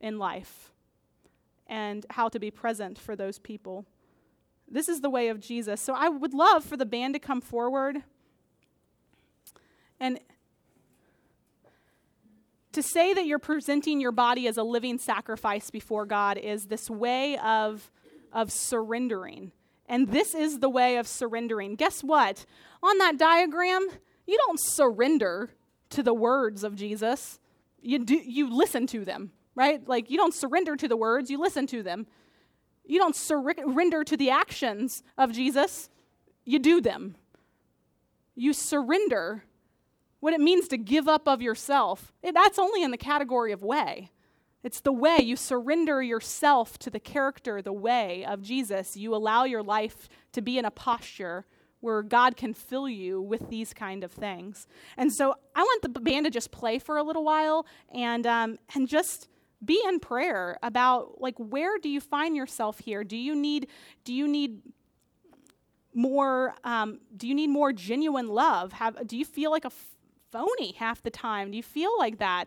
in 0.00 0.18
life 0.18 0.72
and 1.66 2.06
how 2.10 2.28
to 2.28 2.38
be 2.38 2.50
present 2.50 2.98
for 2.98 3.14
those 3.14 3.38
people. 3.38 3.84
This 4.70 4.88
is 4.88 5.00
the 5.00 5.10
way 5.10 5.28
of 5.28 5.40
Jesus. 5.40 5.80
So, 5.80 5.94
I 5.94 6.08
would 6.08 6.32
love 6.32 6.64
for 6.64 6.76
the 6.76 6.86
band 6.86 7.14
to 7.14 7.20
come 7.20 7.40
forward 7.40 8.02
and 10.00 10.20
to 12.72 12.82
say 12.82 13.12
that 13.12 13.26
you're 13.26 13.38
presenting 13.38 14.00
your 14.00 14.12
body 14.12 14.46
as 14.46 14.56
a 14.56 14.62
living 14.62 14.98
sacrifice 14.98 15.70
before 15.70 16.06
God 16.06 16.38
is 16.38 16.66
this 16.66 16.88
way 16.88 17.36
of 17.38 17.90
of 18.32 18.52
surrendering. 18.52 19.52
And 19.86 20.08
this 20.08 20.34
is 20.34 20.58
the 20.58 20.68
way 20.68 20.96
of 20.96 21.06
surrendering. 21.06 21.74
Guess 21.74 22.02
what? 22.02 22.44
On 22.82 22.98
that 22.98 23.18
diagram, 23.18 23.88
you 24.26 24.38
don't 24.46 24.60
surrender 24.60 25.50
to 25.90 26.02
the 26.02 26.14
words 26.14 26.62
of 26.64 26.76
Jesus. 26.76 27.40
You 27.80 28.04
do 28.04 28.16
you 28.16 28.50
listen 28.50 28.86
to 28.88 29.04
them, 29.04 29.32
right? 29.54 29.86
Like 29.88 30.10
you 30.10 30.18
don't 30.18 30.34
surrender 30.34 30.76
to 30.76 30.88
the 30.88 30.96
words, 30.96 31.30
you 31.30 31.38
listen 31.38 31.66
to 31.68 31.82
them. 31.82 32.06
You 32.84 32.98
don't 32.98 33.16
surrender 33.16 34.04
to 34.04 34.16
the 34.16 34.30
actions 34.30 35.02
of 35.16 35.32
Jesus, 35.32 35.88
you 36.44 36.58
do 36.58 36.80
them. 36.80 37.16
You 38.34 38.52
surrender 38.52 39.44
what 40.20 40.32
it 40.32 40.40
means 40.40 40.68
to 40.68 40.78
give 40.78 41.08
up 41.08 41.28
of 41.28 41.42
yourself. 41.42 42.12
That's 42.22 42.58
only 42.58 42.82
in 42.82 42.90
the 42.90 42.96
category 42.96 43.52
of 43.52 43.62
way. 43.62 44.10
It's 44.62 44.80
the 44.80 44.92
way 44.92 45.18
you 45.20 45.36
surrender 45.36 46.02
yourself 46.02 46.78
to 46.80 46.90
the 46.90 46.98
character, 47.00 47.62
the 47.62 47.72
way 47.72 48.24
of 48.24 48.42
Jesus. 48.42 48.96
You 48.96 49.14
allow 49.14 49.44
your 49.44 49.62
life 49.62 50.08
to 50.32 50.42
be 50.42 50.58
in 50.58 50.64
a 50.64 50.70
posture 50.70 51.46
where 51.80 52.02
God 52.02 52.36
can 52.36 52.54
fill 52.54 52.88
you 52.88 53.20
with 53.22 53.48
these 53.48 53.72
kind 53.72 54.02
of 54.02 54.10
things. 54.10 54.66
And 54.96 55.12
so 55.12 55.34
I 55.54 55.62
want 55.62 55.82
the 55.82 56.00
band 56.00 56.26
to 56.26 56.30
just 56.30 56.50
play 56.50 56.78
for 56.78 56.96
a 56.96 57.02
little 57.02 57.24
while 57.24 57.66
and 57.94 58.26
um, 58.26 58.58
and 58.74 58.88
just 58.88 59.28
be 59.64 59.80
in 59.86 60.00
prayer 60.00 60.58
about 60.62 61.20
like 61.20 61.36
where 61.38 61.78
do 61.78 61.88
you 61.88 62.00
find 62.00 62.36
yourself 62.36 62.80
here? 62.80 63.04
Do 63.04 63.16
you 63.16 63.36
need 63.36 63.68
do 64.04 64.12
you 64.12 64.26
need 64.26 64.60
more 65.94 66.54
um, 66.64 67.00
do 67.16 67.28
you 67.28 67.34
need 67.34 67.50
more 67.50 67.72
genuine 67.72 68.28
love? 68.28 68.72
Have 68.72 69.06
do 69.06 69.16
you 69.16 69.24
feel 69.24 69.52
like 69.52 69.64
a 69.64 69.72
phony 70.32 70.72
half 70.72 71.02
the 71.02 71.10
time? 71.10 71.52
Do 71.52 71.56
you 71.56 71.62
feel 71.62 71.96
like 71.98 72.18
that? 72.18 72.46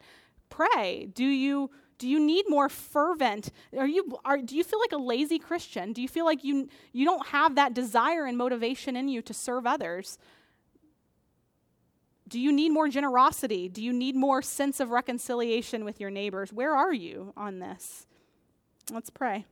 Pray. 0.49 1.07
Do 1.13 1.25
you 1.25 1.71
do 2.01 2.07
you 2.07 2.19
need 2.19 2.45
more 2.49 2.67
fervent? 2.67 3.51
Are 3.77 3.85
you, 3.85 4.17
are, 4.25 4.39
do 4.39 4.55
you 4.55 4.63
feel 4.63 4.79
like 4.79 4.91
a 4.91 4.97
lazy 4.97 5.37
Christian? 5.37 5.93
Do 5.93 6.01
you 6.01 6.07
feel 6.07 6.25
like 6.25 6.43
you, 6.43 6.67
you 6.93 7.05
don't 7.05 7.27
have 7.27 7.53
that 7.55 7.75
desire 7.75 8.25
and 8.25 8.35
motivation 8.39 8.95
in 8.95 9.07
you 9.07 9.21
to 9.21 9.35
serve 9.35 9.67
others? 9.67 10.17
Do 12.27 12.39
you 12.39 12.51
need 12.51 12.69
more 12.69 12.87
generosity? 12.87 13.69
Do 13.69 13.83
you 13.83 13.93
need 13.93 14.15
more 14.15 14.41
sense 14.41 14.79
of 14.79 14.89
reconciliation 14.89 15.85
with 15.85 15.99
your 15.99 16.09
neighbors? 16.09 16.51
Where 16.51 16.75
are 16.75 16.91
you 16.91 17.33
on 17.37 17.59
this? 17.59 18.07
Let's 18.91 19.11
pray. 19.11 19.45